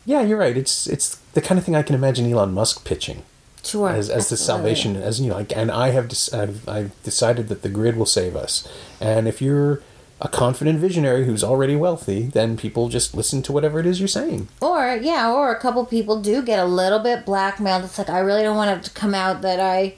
[0.06, 0.56] Yeah, you're right.
[0.56, 3.22] It's it's the kind of thing I can imagine Elon Musk pitching
[3.62, 7.02] sure, as, as the salvation as you know like, and i have des- I've, I've
[7.02, 8.66] decided that the grid will save us
[9.00, 9.82] and if you're
[10.20, 14.08] a confident visionary who's already wealthy then people just listen to whatever it is you're
[14.08, 17.84] saying Or yeah, or a couple people do get a little bit blackmailed.
[17.84, 19.94] It's like I really don't want it to come out that I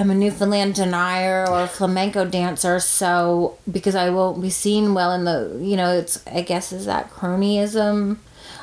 [0.00, 5.12] am a Newfoundland denier or a flamenco dancer, so because I won't be seen well
[5.12, 8.18] in the you know, it's I guess is that cronyism.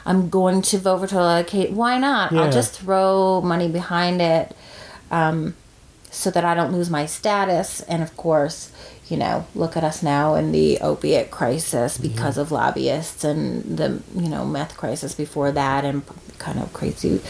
[0.08, 1.72] I'm going to vote for total Kate.
[1.72, 2.32] Why not?
[2.32, 2.44] Yeah.
[2.44, 4.56] I'll just throw money behind it,
[5.10, 5.56] um,
[6.12, 7.82] so that I don't lose my status.
[7.82, 8.72] And of course,
[9.10, 14.02] you know, look at us now in the opiate crisis because of lobbyists and the
[14.16, 16.04] you know meth crisis before that, and
[16.38, 17.22] kind of crazy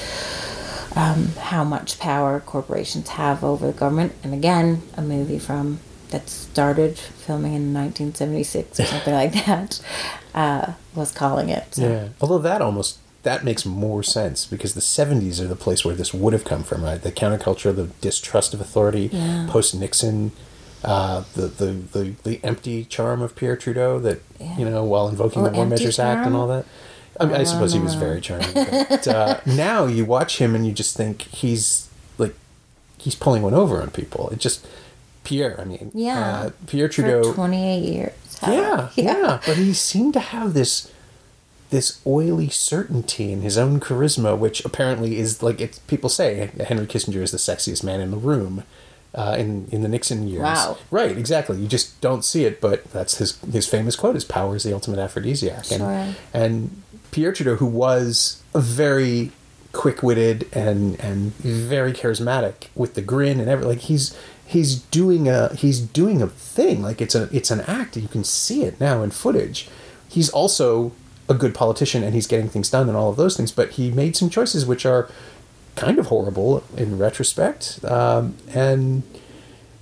[0.96, 4.14] um, how much power corporations have over the government.
[4.24, 5.80] And again, a movie from
[6.12, 9.82] that started filming in 1976 or something like that
[10.34, 11.76] uh, was calling it.
[11.76, 11.82] So.
[11.90, 15.96] yeah although that almost that makes more sense because the 70s are the place where
[15.96, 19.48] this would have come from right the counterculture the distrust of authority Yeah.
[19.50, 20.32] post nixon
[20.84, 24.58] uh, the, the, the, the empty charm of Pierre Trudeau that, Yeah.
[24.60, 26.66] you know, while invoking Oh, the War Measures Act and all that.
[27.20, 28.52] I, mean, I suppose he was very charming.
[28.54, 32.36] But uh, now you watch him and you just think he's like,
[32.98, 34.30] he's pulling one over on people.
[34.30, 34.66] It just,
[35.24, 36.20] Pierre, I mean, Yeah.
[36.20, 37.34] uh, Pierre Trudeau.
[37.34, 38.12] 28 years.
[38.46, 40.92] Yeah, yeah, But he seemed to have this
[41.72, 46.86] this oily certainty in his own charisma, which apparently is like it's people say Henry
[46.86, 48.64] Kissinger is the sexiest man in the room.
[49.16, 50.78] Uh, in in the Nixon years, Wow.
[50.92, 51.18] right?
[51.18, 51.58] Exactly.
[51.58, 54.74] You just don't see it, but that's his his famous quote: "Is power is the
[54.74, 55.90] ultimate aphrodisiac." Sure.
[55.90, 56.84] And, and
[57.16, 59.32] Pierre Trudeau, who was very
[59.72, 65.30] quick witted and and very charismatic with the grin and every like he's he's doing
[65.30, 66.82] a he's doing a thing.
[66.82, 69.70] Like it's a it's an act you can see it now in footage.
[70.10, 70.92] He's also
[71.30, 73.92] a good politician and he's getting things done and all of those things but he
[73.92, 75.10] made some choices which are
[75.78, 77.80] kind of horrible in retrospect.
[77.86, 79.04] Um, and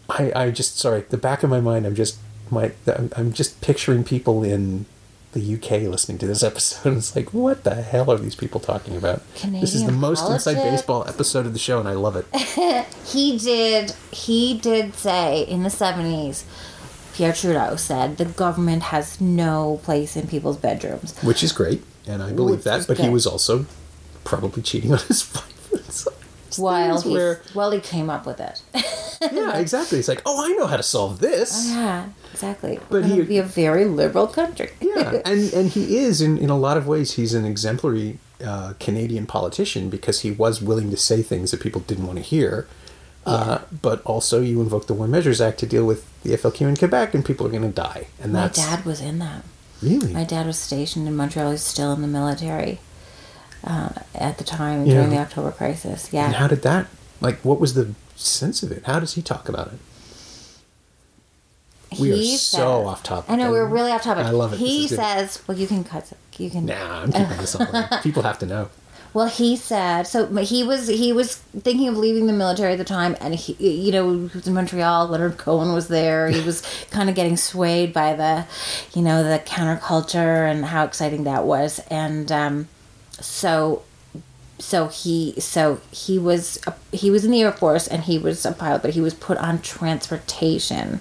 [0.07, 2.19] I, I just sorry the back of my mind i'm just
[2.51, 4.85] my i'm just picturing people in
[5.33, 8.95] the uk listening to this episode it's like what the hell are these people talking
[8.95, 12.15] about this is the Canadian most inside baseball episode of the show and i love
[12.15, 12.25] it
[13.05, 13.91] He did.
[14.11, 16.45] He did say in the seventies.
[17.13, 21.15] Pierre Trudeau said the government has no place in people's bedrooms.
[21.21, 23.65] which is great and i believe Which that but he was also
[24.23, 26.22] probably cheating on his wife
[26.53, 28.61] It's While he, where- well, he came up with it.
[29.31, 32.79] yeah exactly it's like oh i know how to solve this yeah, exactly.
[32.89, 34.71] But he be a very liberal country.
[34.81, 37.13] yeah, and and he is in in a lot of ways.
[37.13, 41.81] He's an exemplary uh, Canadian politician because he was willing to say things that people
[41.81, 42.67] didn't want to hear.
[43.25, 46.75] Uh, but also, you invoke the War Measures Act to deal with the FLQ in
[46.75, 48.07] Quebec, and people are going to die.
[48.21, 49.43] And My dad was in that.
[49.81, 51.51] really My dad was stationed in Montreal.
[51.51, 52.79] He's still in the military
[53.63, 54.93] uh, at the time Yeah.
[54.95, 56.05] during the October crisis.
[56.05, 56.31] And Yeah.
[56.33, 56.87] how did that?
[57.21, 58.83] Like, what was the sense of it?
[58.85, 59.79] How does he talk about it?
[61.99, 63.29] We are He so off topic.
[63.29, 64.25] I know we're really off topic.
[64.25, 64.57] I love it.
[64.59, 64.99] He is good.
[64.99, 66.11] says, "Well, you can cut.
[66.37, 67.67] You can." Nah, I'm keeping this all.
[68.01, 68.69] People have to know.
[69.13, 70.25] Well, he said so.
[70.37, 73.91] He was he was thinking of leaving the military at the time, and he, you
[73.91, 75.05] know, he was in Montreal.
[75.07, 76.29] Leonard Cohen was there.
[76.29, 78.45] He was kind of getting swayed by the,
[78.95, 82.67] you know, the counterculture and how exciting that was, and um,
[83.23, 83.83] so
[84.59, 88.45] so he so he was a, he was in the Air Force and he was
[88.45, 90.99] a pilot, but he was put on transportation.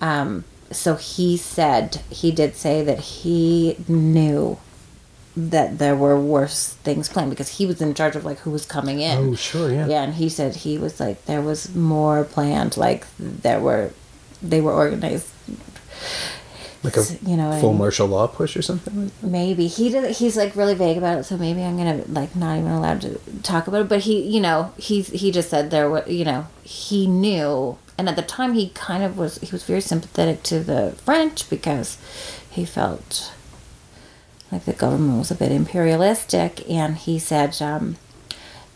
[0.00, 4.58] Um, so he said he did say that he knew
[5.36, 8.66] that there were worse things planned because he was in charge of like who was
[8.66, 9.18] coming in.
[9.18, 9.86] Oh, sure, yeah.
[9.86, 12.76] Yeah, and he said he was like there was more planned.
[12.76, 13.92] Like there were,
[14.42, 15.28] they were organized.
[16.84, 17.78] Like a You know I full mean?
[17.78, 19.26] martial law push or something like that?
[19.26, 22.56] maybe he did he's like really vague about it so maybe i'm gonna like not
[22.56, 25.90] even allowed to talk about it but he you know he's he just said there
[25.90, 29.64] were you know he knew and at the time he kind of was he was
[29.64, 31.98] very sympathetic to the french because
[32.48, 33.32] he felt
[34.52, 37.96] like the government was a bit imperialistic and he said um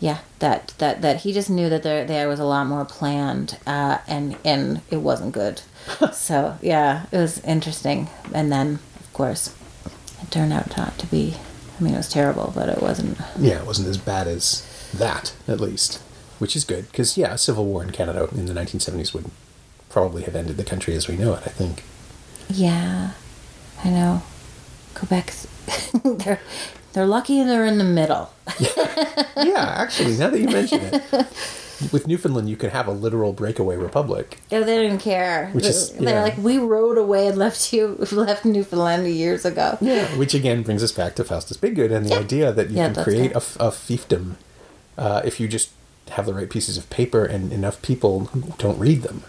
[0.00, 3.58] yeah that that that he just knew that there there was a lot more planned
[3.64, 5.62] uh and and it wasn't good
[6.12, 8.08] so yeah it was interesting.
[8.34, 9.54] And then of course
[10.22, 11.34] it turned out not to be
[11.78, 13.18] i mean it was terrible but it wasn't.
[13.38, 16.00] Yeah, it wasn't as bad as that, at least,
[16.38, 19.30] which is good because yeah, a civil war in Canada in the 1970s would
[19.88, 21.42] probably have ended the country as we know it.
[21.46, 21.82] I think.
[22.48, 23.12] yeah
[23.84, 24.22] i know.
[24.94, 25.46] Quebec's
[26.04, 26.40] they're
[26.92, 28.30] they're lucky they're in the middle.
[28.60, 31.02] Yeah, actually, now that you mention it,
[31.90, 34.38] with Newfoundland, you could have a literal breakaway republic.
[34.50, 35.48] Yeah, they didn't care.
[35.52, 36.22] Which is- they're yeah.
[36.22, 39.78] like, we rode away and left you, left Newfoundland years ago.
[39.80, 42.18] Yeah, which again brings us back to Faustus Bidgood and the Yeah.
[42.20, 43.42] idea that you Yeah, can create good.
[43.58, 44.34] a, a fiefdom
[44.98, 45.70] uh, if you just
[46.10, 49.22] have the right pieces of paper and enough people who don't read them.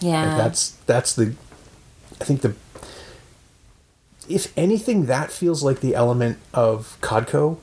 [0.00, 1.34] Yeah, Like that's that's the
[2.20, 2.54] I think the
[4.28, 7.56] if anything that feels like the element of Codco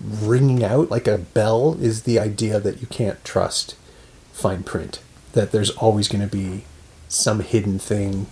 [0.00, 3.74] ringing out like a bell is the idea that you can't trust
[4.32, 5.00] fine print
[5.32, 6.64] that there's always going to be
[7.08, 8.26] some hidden thing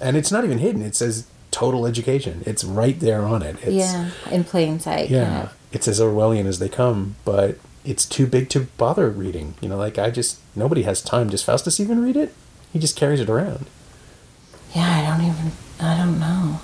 [0.00, 3.72] and it's not even hidden it says total education it's right there on it it's
[3.72, 5.10] yeah, in plain sight.
[5.10, 5.56] yeah kind of.
[5.72, 9.76] it's as orwellian as they come but it's too big to bother reading you know
[9.76, 12.32] like i just nobody has time does faustus even read it
[12.72, 13.66] he just carries it around
[14.74, 14.98] yeah.
[14.98, 15.52] I don't even.
[15.80, 16.60] I don't know.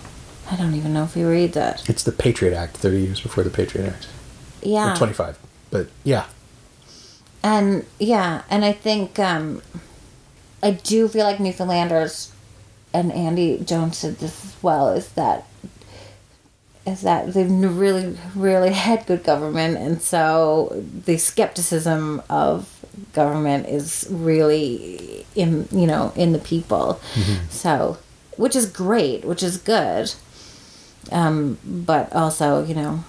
[0.50, 1.88] I don't even know if he reads it.
[1.88, 4.06] it's the patriot act 30 years before the patriot act
[4.62, 5.38] Yeah, or 25
[5.71, 6.27] but yeah
[7.47, 9.62] and yeah, and I think um,
[10.64, 12.33] I do feel like Newfoundlanders,
[12.92, 14.88] and Andy Jones said this as well.
[14.88, 15.47] Is that
[16.85, 24.09] is that they've really, really had good government, and so the skepticism of government is
[24.11, 27.01] really in you know in the people.
[27.49, 27.99] So,
[28.37, 30.12] which is great, which is good,
[31.12, 33.05] um, but also you know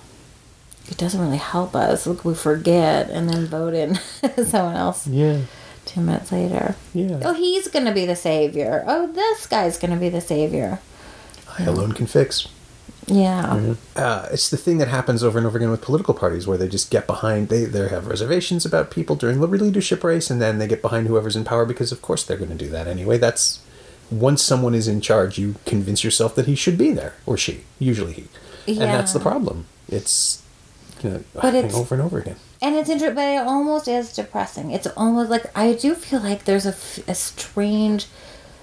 [0.90, 2.08] it doesn't really help us.
[2.08, 3.96] Look, we forget and then vote in
[4.46, 5.42] someone else yeah
[5.86, 6.76] two minutes later.
[6.94, 8.84] yeah Oh, he's gonna be the savior.
[8.88, 10.80] Oh, this guy's gonna be the savior.
[11.58, 12.48] i alone can fix
[13.08, 13.74] Yeah.
[13.96, 16.68] uh, it's the thing that happens over and over again with political parties where they
[16.68, 20.58] just get behind they they have reservations about people during the leadership race and then
[20.60, 23.18] they get behind whoever's in power because of course they're going to do that anyway
[23.18, 23.60] that's
[24.12, 27.64] once someone is in charge you convince yourself that he should be there or she
[27.80, 28.28] usually he
[28.68, 30.42] and that's the problem it's
[31.02, 34.72] But it's- over and over again And it's interesting, but it almost is depressing.
[34.72, 36.76] It's almost like I do feel like there's a,
[37.10, 38.08] a strange,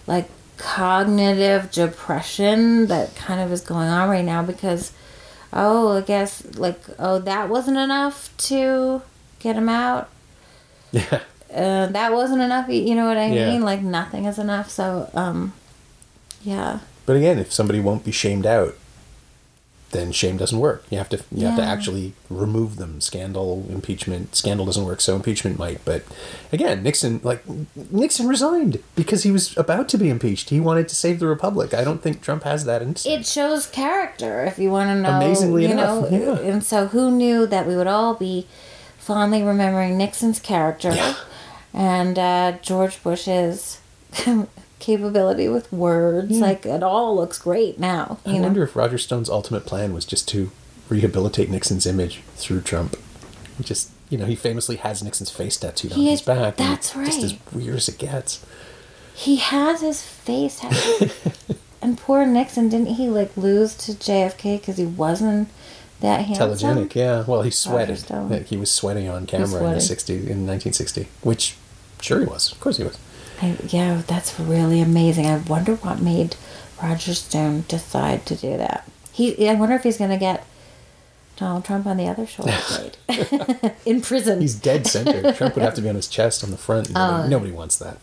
[0.06, 4.92] like cognitive depression that kind of is going on right now because,
[5.52, 9.02] oh, I guess like oh that wasn't enough to
[9.38, 10.08] get him out.
[10.92, 11.20] yeah
[11.54, 12.68] Uh, that wasn't enough.
[12.68, 13.50] You know what I Yeah.
[13.52, 13.62] mean?
[13.62, 14.68] Like nothing is enough.
[14.70, 15.52] So um,
[16.42, 16.80] yeah.
[17.06, 18.74] but again if somebody won't be shamed out
[19.94, 20.84] then shame doesn't work.
[20.90, 23.00] You have to you have to actually remove them.
[23.00, 25.82] Scandal impeachment scandal doesn't work so impeachment might.
[25.86, 26.04] But
[26.52, 27.42] again nixon like
[27.90, 30.50] nixon resigned because he was about to be impeached.
[30.50, 31.72] He wanted to save the republic.
[31.72, 35.16] I don't think trump has that in it shows character if you want to know
[35.16, 36.18] Amazingly enough, know?
[36.18, 36.52] yeah.
[36.52, 38.46] and so who knew that we would all be
[38.98, 40.92] fondly remembering nixon's character?
[40.94, 41.14] Yeah.
[41.72, 43.80] and uh, george bush's
[44.84, 46.36] capability with words.
[46.36, 46.42] Hmm.
[46.42, 48.42] Like it all looks great now i know?
[48.42, 50.50] wonder if roger stone's ultimate plan was just to
[50.90, 52.96] rehabilitate nixon's image through trump.
[53.62, 57.16] Just you know he famously has nixon's face tattooed on He his back that's it's
[57.16, 58.44] just as weird as it gets.
[59.14, 61.12] He has his face tattooed.
[61.82, 65.48] and poor nixon didn't he like lose to jfk because he wasn't
[66.00, 66.50] that handsome?
[66.50, 67.24] Telegenic yeah.
[67.26, 68.04] Well he sweated.
[68.10, 71.56] Yeah, he was sweating on camera in the 60s in 1960 which
[72.02, 72.52] sure he was.
[72.52, 72.98] Of course he was
[73.44, 75.26] I, yeah, that's really amazing.
[75.26, 76.36] I wonder what made
[76.82, 78.88] Roger Stone decide to do that.
[79.12, 80.46] He, I wonder if he's going to get
[81.36, 82.56] Donald Trump on the other shoulder
[83.06, 84.40] blade in prison.
[84.40, 85.32] He's dead center.
[85.34, 86.90] Trump would have to be on his chest on the front.
[86.90, 87.98] Nobody, nobody wants that.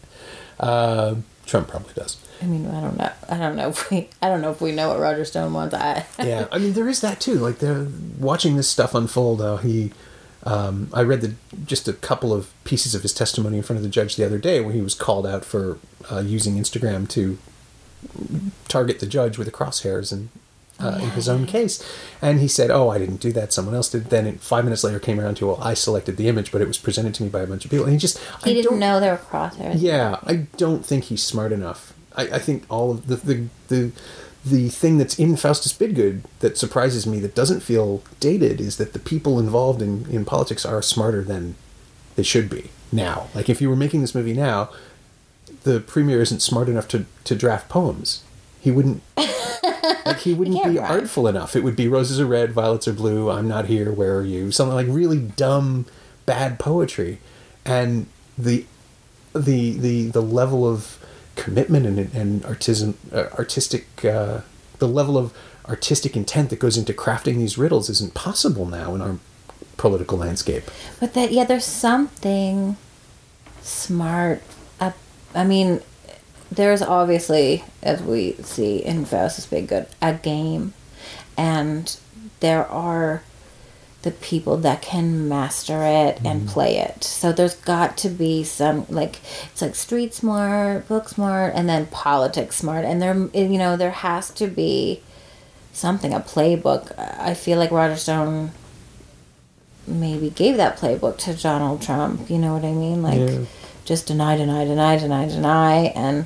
[0.60, 1.16] Uh,
[1.48, 2.18] Trump probably does.
[2.40, 3.12] I mean, I don't know.
[3.28, 4.10] I don't know if we.
[4.22, 5.74] I don't know if we know what Roger Stone wants.
[5.74, 6.06] I.
[6.20, 7.36] Yeah, I mean there is that too.
[7.36, 7.88] Like they're
[8.20, 9.42] watching this stuff unfold.
[9.42, 9.92] How he
[10.44, 11.36] Um, I read the,
[11.66, 14.40] just a couple of pieces of his testimony in front of the judge the other
[14.40, 15.78] day where he was called out for
[16.12, 17.38] uh, using Instagram to
[18.68, 20.30] target the judge with the crosshairs and
[20.80, 21.84] uh, in his own case.
[22.22, 23.54] And he said, "Oh, I didn't do that.
[23.54, 26.28] Someone else did." Then it, five minutes later, came around to, "Well, I selected the
[26.28, 28.18] image, but it was presented to me by a bunch of people." And he just
[28.44, 29.76] He I didn't don't- know there were crosshairs.
[29.80, 31.94] Yeah, I don't think he's smart enough.
[32.16, 33.92] I, I think all of the the the
[34.44, 38.94] the thing that's in Faustus Bidgood that surprises me that doesn't feel dated is that
[38.94, 41.56] the people involved in, in politics are smarter than
[42.16, 43.28] they should be now.
[43.36, 44.70] Like if you were making this movie now,
[45.64, 48.24] the premier isn't smart enough to, to draft poems.
[48.60, 49.04] He wouldn't
[50.06, 51.56] like he wouldn't be artful enough.
[51.56, 54.52] It would be roses are red, violets are blue, I'm not here, where are you?
[54.52, 55.86] Something like really dumb
[56.26, 57.20] bad poetry.
[57.66, 58.66] And the
[59.34, 61.01] the the the level of
[61.42, 64.42] commitment and and uh, artistic uh,
[64.78, 65.34] the level of
[65.68, 69.18] artistic intent that goes into crafting these riddles isn't possible now in our
[69.78, 70.64] political landscape.
[71.00, 72.78] But that yeah, there's something
[73.62, 74.44] smart.
[74.80, 74.96] Up,
[75.34, 75.82] I mean,
[76.52, 80.74] there's obviously, as we see in Faustus Bidgood, a game,
[81.38, 81.98] and
[82.40, 83.24] there are
[84.04, 87.04] the people that can master it and play it.
[87.04, 89.20] So there's got to be some like
[89.52, 93.92] it's like street smart, book smart, and then politics smart, and there you know there
[93.92, 95.02] has to be
[95.72, 96.98] something a playbook.
[96.98, 98.52] I feel like Roger Stone
[99.88, 102.30] maybe gave that playbook to Donald Trump.
[102.30, 103.04] You know what I mean?
[103.04, 103.46] Like Yeah.
[103.86, 106.26] just deny, deny, deny, deny, deny, and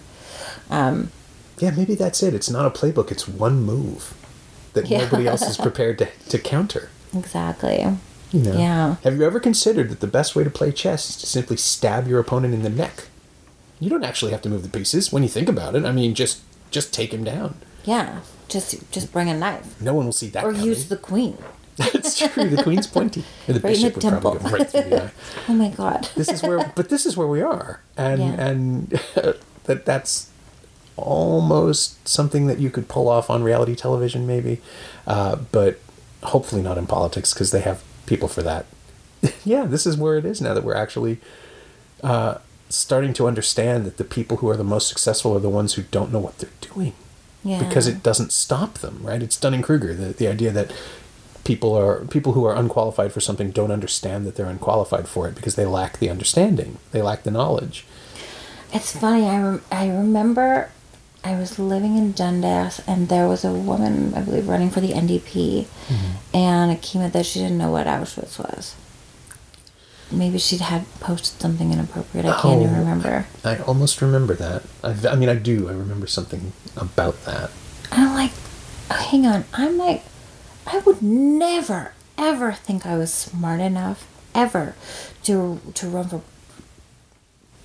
[0.70, 1.12] um,
[1.60, 2.34] Yeah, maybe that's it.
[2.34, 4.14] It's not a playbook, it's one move
[4.74, 5.00] that Yeah.
[5.00, 6.90] nobody else is prepared to, to counter.
[7.16, 7.80] Exactly.
[8.32, 8.58] You know?
[8.58, 8.96] Yeah.
[9.04, 12.08] Have you ever considered that the best way to play chess is to simply stab
[12.08, 13.06] your opponent in the neck?
[13.80, 15.86] You don't actually have to move the pieces when you think about it.
[15.86, 16.42] I mean, just
[16.72, 17.56] just take him down.
[17.86, 20.44] Yeah, just just bring a knife No one will see that.
[20.44, 20.66] or coming.
[20.68, 21.38] use the queen.
[21.78, 22.50] That's true.
[22.50, 23.24] The queen's pointy.
[23.48, 25.12] Or the Right in the bishop would probably go right through the eye.
[25.50, 26.10] Oh my god.
[26.16, 28.48] This is where, but this is where we are, and Yeah.
[28.48, 28.90] and
[29.66, 30.30] that that's
[30.98, 34.62] almost something that you could pull off on reality television, maybe,
[35.06, 35.80] uh, but
[36.28, 38.66] hopefully not in politics because they have people for that.
[39.46, 41.20] yeah, this is where it is now that we're actually
[42.04, 42.38] uh,
[42.70, 45.84] starting to understand that the people who are the most successful are the ones who
[45.84, 46.94] don't know what they're doing
[47.44, 47.60] Yeah.
[47.64, 49.22] because it doesn't stop them, right?
[49.24, 50.72] It's Dunning Kruger, the, the idea that
[51.44, 55.36] people are people who are unqualified for something don't understand that they're unqualified for it
[55.36, 57.86] because they lack the understanding, they lack the knowledge.
[58.74, 59.26] It's funny.
[59.26, 60.70] I rem- I remember
[61.26, 64.94] I was living in Dundas, and there was a woman, I believe, running for the
[64.94, 66.36] NDP, Mm-hmm.
[66.38, 68.76] and it came out that she didn't know what Auschwitz was.
[70.12, 72.28] Maybe she'd had posted something inappropriate.
[72.28, 72.80] I can't even Oh.
[72.80, 73.26] remember.
[73.44, 74.62] I almost remember that.
[74.84, 75.68] I, I mean, I do.
[75.68, 77.50] I remember something about that.
[77.92, 78.32] And I'm like,
[78.92, 79.46] oh, hang on.
[79.54, 80.04] I'm like,
[80.68, 84.76] I would never, ever think I was smart enough, ever,
[85.24, 86.22] to to run for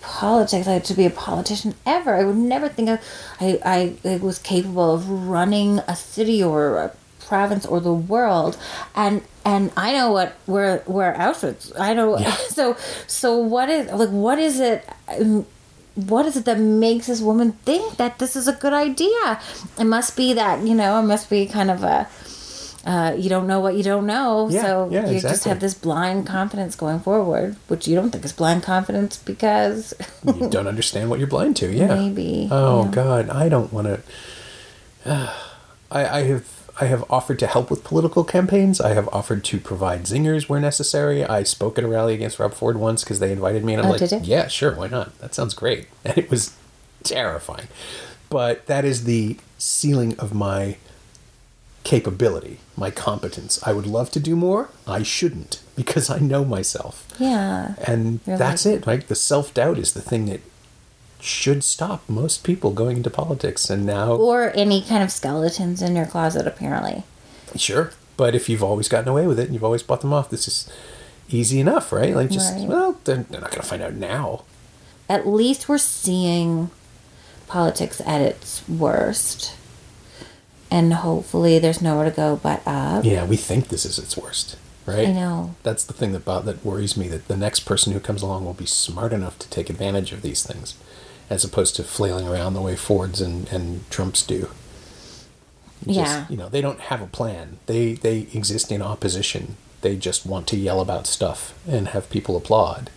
[0.01, 2.15] politics, I had to be a politician, ever.
[2.15, 2.99] I would never think I,
[3.41, 8.59] I, I was capable of running a city or a province or the world,
[8.95, 11.73] and and I know what where where Auschwitz.
[11.79, 12.19] I know.
[12.19, 12.35] Yeah.
[12.51, 12.77] So
[13.07, 14.89] so what is like what is it?
[15.09, 15.47] um,
[15.95, 19.41] what is it that makes this woman think that this is a good idea?
[19.79, 22.09] It must be that you know, it must be kind of a
[22.87, 25.74] uh, you don't know what you don't know, Yeah, so yeah, you just have this
[25.74, 29.93] blind confidence going forward, which you don't think is blind confidence because
[30.24, 31.70] You don't understand what you're blind to.
[31.72, 31.95] Yeah.
[31.95, 32.91] Maybe, Oh yeah.
[32.91, 34.01] God, I don't want to.
[35.91, 36.45] I I have
[36.81, 38.81] I have offered to help with political campaigns.
[38.81, 41.22] I have offered to provide zingers where necessary.
[41.24, 43.89] I spoke at a rally against Rob Ford once because they invited me, and I'm
[43.93, 45.18] Oh, like, yeah, sure, why not?
[45.18, 46.55] That sounds great, and it was
[47.03, 47.68] terrifying.
[48.31, 50.76] But that is the ceiling of my
[51.85, 53.61] capability, my competence.
[53.64, 54.70] I would love to do more.
[54.87, 57.07] I shouldn't because I know myself.
[57.18, 60.41] yeah, And You're that's it, Like The self doubt is the thing that
[61.20, 63.68] should stop most people going into politics.
[63.70, 67.05] And now, or any kind of skeletons in your closet, apparently.
[67.55, 67.93] sure.
[68.16, 70.47] But if you've always gotten away with it and you've always bought them off, this
[70.49, 70.68] is
[71.31, 72.14] easy enough, right?
[72.14, 72.66] Like, just, Right.
[72.68, 74.43] well, they're, they're not going to find out now.
[75.09, 76.70] At least we're seeing
[77.47, 79.55] politics at its worst,
[80.71, 83.05] and hopefully there's nowhere to go but up.
[83.05, 84.57] Yeah, we think this is its worst,
[84.87, 85.09] right?
[85.09, 85.55] I know.
[85.62, 88.55] That's the thing that, that worries me that the next person who comes along will
[88.55, 90.75] be smart enough to take advantage of these things
[91.29, 94.49] as opposed to flailing around the way Fords and, and Trumps do.
[95.87, 96.27] Just, Yeah.
[96.29, 97.59] You know, they don't have a plan.
[97.66, 99.57] They they exist in opposition.
[99.81, 102.91] They just want to yell about stuff and have people applaud.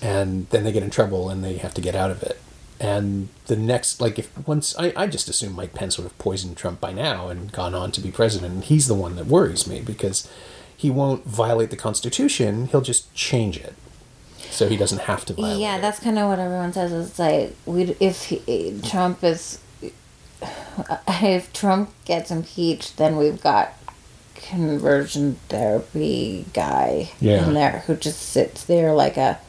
[0.00, 2.38] And then they get in trouble and they have to get out of it.
[2.80, 6.56] And the next like if once I, I just assume Mike Pence would have poisoned
[6.56, 9.66] Trump by now and gone on to be president and he's the one that worries
[9.66, 10.28] me because
[10.76, 12.66] he won't violate the Constitution.
[12.68, 13.74] He'll just change it,
[14.50, 15.58] so he doesn't have to violate.
[15.58, 16.92] Yeah, that's kind of what everyone says.
[16.92, 19.58] It's like we if he, Trump is
[21.08, 23.72] if Trump gets impeached, then we've got
[24.36, 27.46] conversion therapy guy Yeah.
[27.48, 29.40] in there who just sits there like a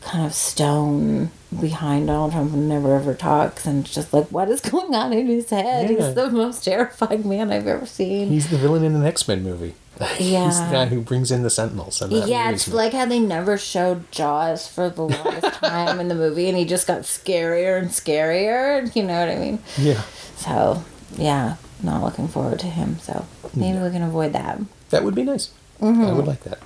[0.00, 4.48] kind of stone behind Donald Trump and never ever talks and it's just like what
[4.50, 5.90] is going on in his head?
[5.90, 5.96] Yeah.
[6.06, 8.28] He's the most terrifying man I've ever seen.
[8.28, 9.74] He's the villain in an X Men movie.
[10.16, 10.66] He's Yeah.
[10.66, 12.00] the guy who brings in the Sentinels.
[12.02, 12.74] And Yeah, it's me.
[12.74, 16.64] like how they never showed Jaws for the longest time in the movie, and he
[16.64, 18.94] just got scarier and scarier.
[18.94, 19.58] You know what I mean?
[19.76, 20.02] yeah,
[20.36, 20.84] So,
[21.16, 22.98] yeah, not looking forward to him.
[23.00, 23.24] So
[23.54, 24.60] maybe we can avoid that.
[24.90, 25.50] that would be nice.
[25.80, 26.04] Mm-hmm.
[26.04, 26.58] I would like that.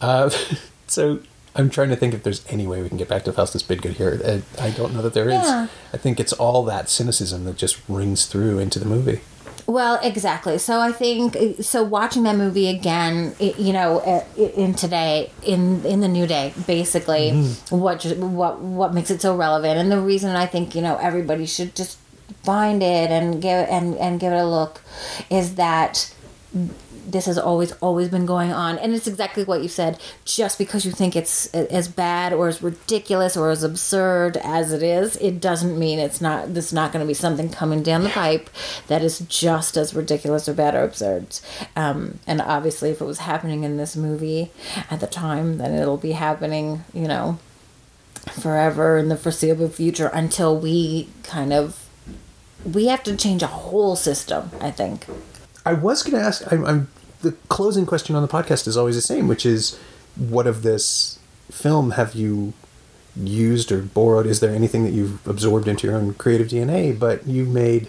[0.00, 0.30] Uh,
[0.88, 1.20] so
[1.54, 3.94] I'm trying to think if there's any way we can get back to Faustus Bidgood
[3.94, 4.20] here.
[4.24, 5.34] Uh, I don't know that there is.
[5.34, 5.66] Yeah.
[5.92, 9.20] I think it's all that cynicism that just rings through into the movie.
[9.66, 10.58] Well, exactly.
[10.58, 11.82] So I think so.
[11.84, 14.00] Watching that movie again, i- you know,
[14.36, 17.30] in today, in in the new day, basically,
[17.70, 20.96] what ju- what what makes it so relevant, and the reason I think you know
[20.96, 21.98] everybody should just
[22.42, 24.80] find it and give and and give it a look,
[25.30, 26.12] is that
[27.12, 28.78] this has always always been going on.
[28.78, 30.00] And it's exactly what you said.
[30.24, 34.82] Just because you think it's as bad or as ridiculous or as absurd as it
[34.82, 38.08] is it doesn't mean it's not there's not going to be something coming down the
[38.10, 38.50] pipe
[38.88, 41.38] that is just as ridiculous or bad or absurd.
[41.76, 44.50] Um, and obviously if it was happening in this movie
[44.90, 47.38] at the time then it'll be happening you know
[48.32, 51.88] forever in the foreseeable future until we kind of
[52.64, 55.06] we have to change a whole system i think.
[55.64, 56.50] I was going to ask.
[56.50, 56.88] I'm, I'm
[57.22, 59.78] the closing question on the podcast is always the same, which is,
[60.16, 61.18] what of this
[61.50, 62.52] film have you
[63.16, 64.26] used or borrowed?
[64.26, 66.98] Is there anything that you've absorbed into your own creative DNA?
[66.98, 67.88] But you made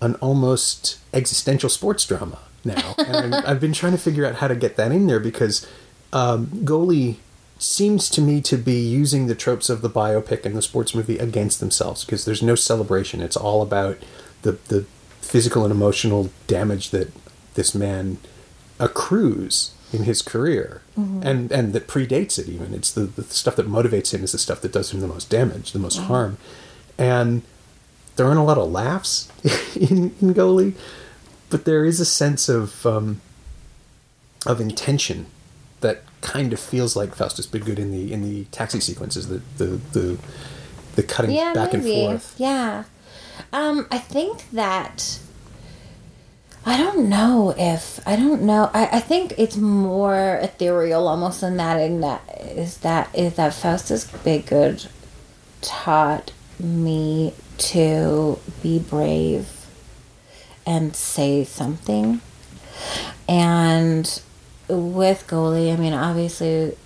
[0.00, 4.56] an almost existential sports drama now, and I've been trying to figure out how to
[4.56, 5.66] get that in there because
[6.12, 7.16] um, goalie
[7.58, 11.18] seems to me to be using the tropes of the biopic and the sports movie
[11.18, 13.20] against themselves because there's no celebration.
[13.20, 13.98] It's all about
[14.42, 14.84] the the
[15.20, 17.12] physical and emotional damage that
[17.54, 18.18] this man
[18.82, 20.82] accrues in his career.
[20.96, 22.74] And and that predates it even.
[22.74, 25.30] It's the, the stuff that motivates him is the stuff that does him the most
[25.30, 26.36] damage the most harm.
[26.98, 27.42] And
[28.16, 29.30] there aren't a lot of laughs
[29.74, 30.74] in, in goalie
[31.52, 33.20] but there is a sense of um,
[34.46, 35.26] of intention
[35.82, 39.66] that kind of feels like Faustus Bidgood in the in the taxi sequences the the
[39.92, 40.18] the,
[40.96, 42.06] the cutting yeah, back maybe.
[42.06, 42.34] and forth.
[42.38, 42.84] Yeah.
[43.52, 45.20] Um, I think that
[46.64, 48.70] I don't know if I don't know.
[48.72, 53.52] I, I think it's more ethereal almost than that in that is that is that
[53.52, 54.88] Faustus Bidgood
[55.60, 59.66] taught me to be brave
[60.64, 62.20] and say something.
[63.28, 64.22] And
[64.68, 66.76] with goalie, I mean obviously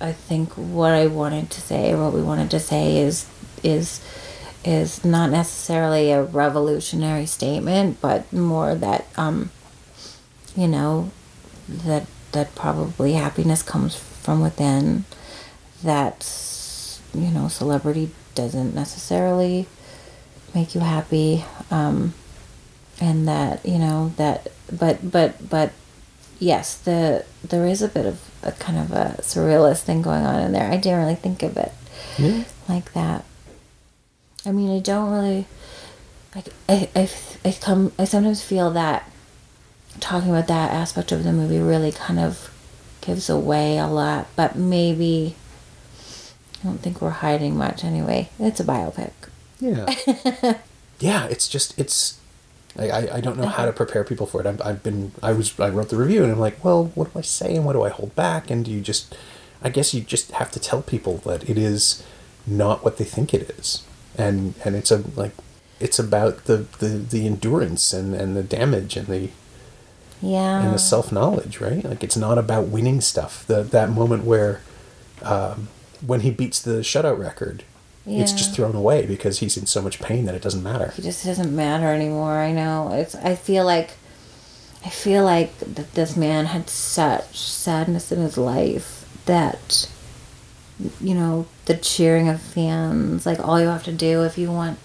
[0.00, 3.26] I think what I wanted to say, what we wanted to say is
[3.62, 4.00] is
[4.64, 9.50] is not necessarily a revolutionary statement, but more that um,
[10.56, 11.10] you know
[11.68, 15.04] that that probably happiness comes from within.
[15.82, 16.26] That
[17.14, 19.66] you know celebrity doesn't necessarily
[20.54, 22.14] make you happy, um,
[23.00, 25.72] and that you know that but but but
[26.38, 30.40] yes, the there is a bit of a kind of a surrealist thing going on
[30.40, 30.70] in there.
[30.70, 31.72] I didn't really think of it
[32.18, 33.24] yeah like that.
[34.48, 35.46] I mean, I don't really
[36.34, 36.46] like.
[36.68, 37.10] I I
[37.44, 37.92] I come.
[37.98, 39.10] I sometimes feel that
[40.00, 42.50] talking about that aspect of the movie really kind of
[43.02, 45.36] gives away a lot, but maybe
[46.60, 48.30] I don't think we're hiding much anyway.
[48.38, 49.12] It's a biopic.
[49.60, 49.86] Yeah.
[50.98, 52.18] yeah, it's just it's
[52.78, 54.46] I, I, I don't know how to prepare people for it.
[54.46, 57.18] I've, I've been I was I wrote the review and I'm like, well, what do
[57.18, 58.50] I say and what do I hold back?
[58.50, 59.14] And do you just
[59.62, 62.02] I guess you just have to tell people that it is
[62.46, 63.82] not what they think it is.
[64.18, 65.32] And and it's a like
[65.80, 69.30] it's about the, the, the endurance and, and the damage and the
[70.20, 70.60] Yeah.
[70.64, 71.84] and the self knowledge, right?
[71.84, 73.46] Like it's not about winning stuff.
[73.46, 74.60] The that moment where
[75.22, 75.68] um,
[76.04, 77.62] when he beats the shutout record,
[78.06, 80.94] it's just thrown away because he's in so much pain that it doesn't matter.
[80.96, 82.38] It just doesn't matter anymore.
[82.38, 82.90] I know.
[82.92, 83.14] It's.
[83.14, 83.90] I feel like.
[84.84, 89.88] I feel like that this man had such sadness in his life that.
[91.00, 93.26] You know the cheering of fans.
[93.26, 94.78] Like all you have to do if you want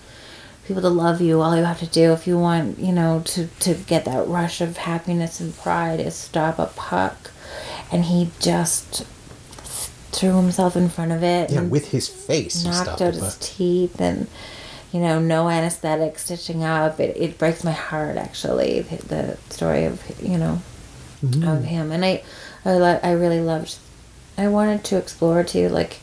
[0.65, 3.47] people to love you, all you have to do if you want you know to
[3.47, 7.31] to get that rush of happiness and pride is stop a puck,
[7.91, 9.05] and he just
[10.11, 11.51] threw himself in front of it.
[11.51, 12.63] Yeah, and with his face.
[12.63, 14.27] knocked out his teeth and
[14.91, 19.85] you know no anesthetic stitching up it, it breaks my heart actually the, the story
[19.85, 20.61] of you know
[21.23, 21.47] mm-hmm.
[21.47, 22.23] of him, and I,
[22.65, 23.77] I, lo- I really loved.
[24.38, 25.99] I wanted to explore too, like,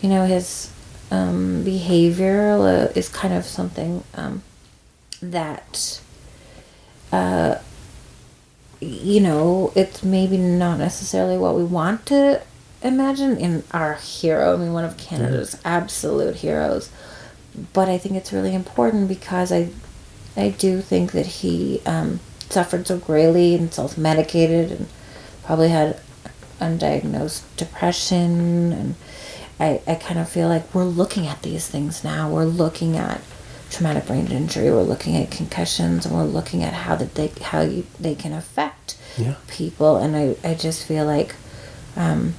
[0.00, 0.70] you know, his
[1.10, 4.42] um, behavior is kind of something um,
[5.22, 6.00] that,
[7.12, 7.56] uh,
[8.80, 12.42] you know, it's maybe not necessarily what we want to
[12.82, 14.54] imagine in our hero.
[14.54, 16.90] I mean, one of Canada's absolute heroes.
[17.72, 19.70] But I think it's really important because I,
[20.36, 24.88] I do think that he um, suffered so greatly and self-medicated and
[25.42, 25.98] probably had
[26.60, 28.94] undiagnosed depression and
[29.58, 32.28] I, I kind of feel like we're looking at these things now.
[32.30, 33.22] We're looking at
[33.70, 34.70] traumatic brain injury.
[34.70, 38.32] We're looking at concussions, and we're looking at how that they how you, they can
[38.34, 39.36] affect Yeah.
[39.48, 39.96] people.
[39.96, 41.34] And I, I just feel like
[41.96, 42.34] um,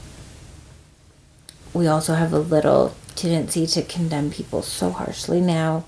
[1.73, 5.85] we also have a little tendency to condemn people so harshly now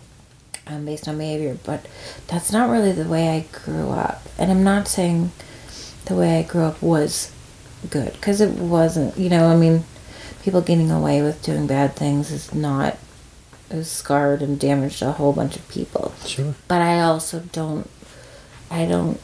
[0.65, 1.86] um, based on behavior, but
[2.27, 4.23] that's not really the way I grew up.
[4.39, 5.32] And I'm not saying
[6.05, 7.32] the way I grew up was
[7.89, 9.17] good because it wasn't.
[9.17, 9.84] You know, I mean,
[10.43, 12.97] people getting away with doing bad things is not
[13.69, 16.13] is scarred and damaged a whole bunch of people.
[16.25, 16.55] Sure.
[16.67, 17.89] But I also don't.
[18.69, 19.19] I don't.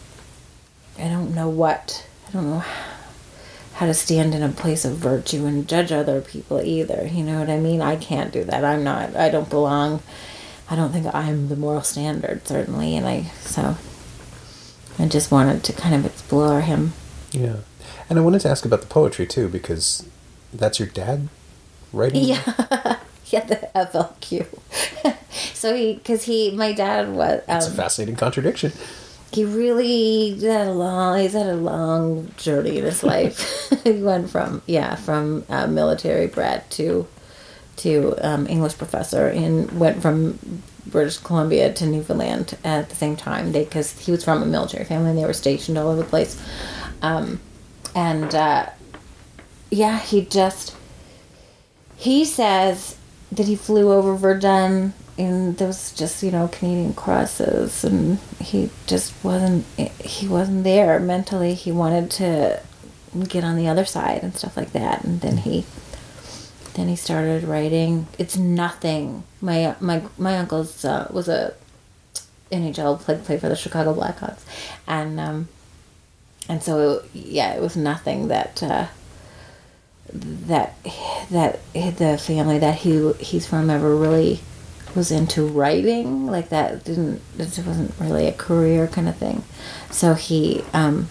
[0.97, 2.07] I don't know what.
[2.27, 2.63] I don't know
[3.75, 7.09] how to stand in a place of virtue and judge other people either.
[7.11, 7.81] You know what I mean?
[7.81, 8.63] I can't do that.
[8.63, 9.15] I'm not.
[9.15, 10.01] I don't belong.
[10.69, 13.77] I don't think I'm the moral standard certainly, and I so.
[14.97, 16.93] I just wanted to kind of explore him.
[17.31, 17.57] Yeah.
[18.09, 20.07] And I wanted to ask about the poetry too, because
[20.53, 21.29] that's your dad
[21.91, 22.23] writing?
[22.23, 22.43] Yeah,
[23.27, 25.15] yeah, the FLQ.
[25.53, 28.71] so he, because he, my dad was, It's a um, fascinating contradiction.
[29.31, 33.69] he really had a long, he's had a long journey in his life.
[33.83, 37.07] he went from, yeah, from uh, military brat to,
[37.77, 40.39] to um, English professor, and went from
[40.87, 43.51] British Columbia to Newfoundland at the same time.
[43.51, 46.07] They, because he was from a military family, and they were stationed all over the
[46.07, 46.41] place.
[47.01, 47.39] Um,
[47.95, 48.69] and uh,
[49.71, 50.75] yeah, he just
[51.95, 52.97] he says
[53.31, 59.13] that he flew over Verdun in those just you know Canadian crosses and he just
[59.23, 59.65] wasn't
[59.99, 61.53] he wasn't there mentally.
[61.53, 62.61] He wanted to
[63.29, 65.05] get on the other side and stuff like that.
[65.05, 65.65] And then he
[66.73, 68.07] then he started writing.
[68.19, 69.23] It's nothing.
[69.39, 71.53] My my my uncle's uh, was a
[72.51, 74.41] NHL played played for the Chicago Blackhawks.
[74.85, 75.47] And um
[76.47, 78.87] and so yeah it was nothing that uh
[80.13, 80.75] that
[81.29, 84.39] that the family that he he's from ever really
[84.95, 89.43] was into writing like that didn't it wasn't really a career kind of thing.
[89.91, 91.09] So he um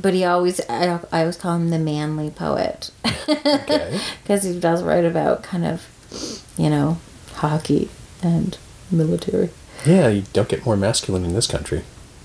[0.00, 2.90] but he always I, I always call him the manly poet.
[3.28, 4.00] Okay.
[4.22, 5.86] because he does write about kind of
[6.56, 6.98] you know
[7.34, 7.90] hockey
[8.22, 8.56] and
[8.90, 9.50] military.
[9.84, 11.84] Yeah, you don't get more masculine in this country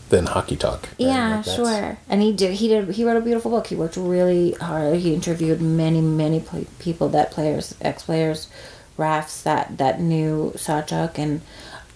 [0.10, 0.82] than hockey talk.
[0.84, 0.96] right?
[1.00, 1.98] Yeah, Like, sure.
[2.10, 2.54] And he did.
[2.56, 2.90] He did.
[2.90, 3.68] He wrote a beautiful book.
[3.68, 4.98] He worked really hard.
[4.98, 8.48] He interviewed many, many pl- people that players, ex players,
[8.98, 11.18] rafts that that knew Sawchuk.
[11.18, 11.42] And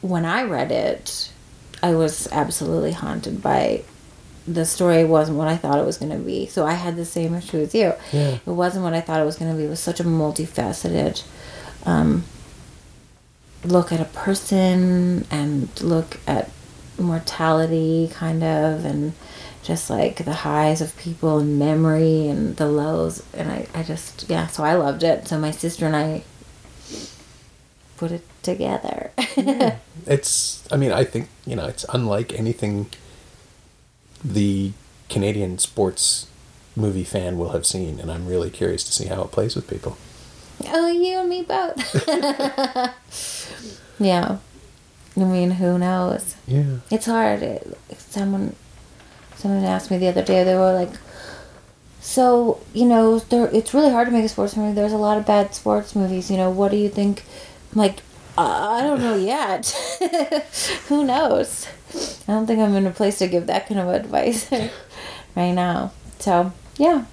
[0.01, 1.31] when I read it,
[1.81, 3.83] I was absolutely haunted by.
[4.45, 6.47] The story wasn't what I thought it was going to be.
[6.47, 7.93] So I had the same issue as you.
[8.11, 8.39] Yeah.
[8.45, 9.63] It wasn't what I thought it was going to be.
[9.63, 11.23] It was such a multifaceted
[11.85, 12.25] um,
[13.63, 16.49] look at a person and look at
[17.03, 19.13] mortality kind of and
[19.61, 24.29] just like the highs of people and memory and the lows and I, I just
[24.29, 25.27] yeah so I loved it.
[25.27, 26.23] So my sister and I
[27.97, 29.11] put it together.
[30.05, 32.87] It's, I mean, I think, you know, it's unlike anything
[34.21, 34.73] the
[35.07, 36.27] Canadian sports
[36.75, 39.69] movie fan will have seen, and I'm really curious to see how it plays with
[39.69, 39.97] people.
[40.67, 41.79] oh you and me both.
[43.99, 44.39] Yeah
[45.15, 46.77] I mean who knows Yeah.
[46.89, 47.43] It's hard.
[47.43, 48.55] It, someone,
[49.35, 50.43] someone asked me the other day.
[50.43, 50.93] They were like,
[52.01, 53.47] "So you know, there.
[53.53, 54.73] It's really hard to make a sports movie.
[54.73, 56.31] There's a lot of bad sports movies.
[56.31, 57.23] You know, what do you think?"
[57.73, 57.99] I'm like,
[58.37, 59.67] uh, I don't know yet.
[60.89, 61.67] Who knows?
[62.27, 64.51] I don't think I'm in a place to give that kind of advice
[65.35, 65.91] right now.
[66.19, 67.05] So yeah,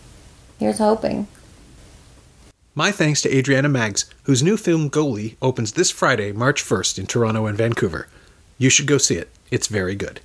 [0.58, 1.28] here's hoping.
[2.74, 7.06] My thanks to Adriana Maggs, whose new film Goalie opens this Friday, March 1st in
[7.06, 8.06] Toronto and Vancouver.
[8.58, 9.28] You should go see it.
[9.50, 10.20] It's very good.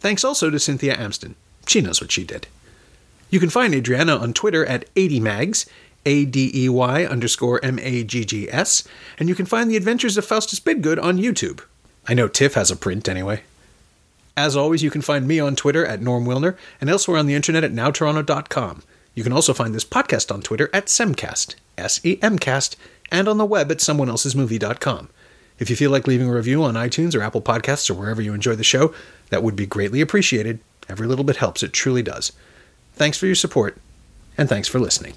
[0.00, 1.34] Thanks also to Cynthia Amston.
[1.68, 2.48] She knows what she did.
[3.30, 5.68] You can find Adriana on Twitter at 80mags,
[6.04, 11.62] A-D-E-Y underscore M-A-G-G-S, and you can find The Adventures of Faustus Bidgood on YouTube.
[12.08, 13.42] I know Tiff has a print anyway.
[14.36, 17.34] As always, you can find me on Twitter at Norm Wilner and elsewhere on the
[17.34, 18.82] internet at nowtoronto.com.
[19.16, 22.76] You can also find this podcast on Twitter at Semcast, S-E-M-Cast,
[23.10, 25.08] and on the web at someoneelsesmovie.com.
[25.58, 28.34] If you feel like leaving a review on iTunes or Apple Podcasts or wherever you
[28.34, 28.94] enjoy the show,
[29.30, 30.60] that would be greatly appreciated.
[30.86, 32.32] Every little bit helps, it truly does.
[32.92, 33.78] Thanks for your support,
[34.36, 35.14] and thanks for listening.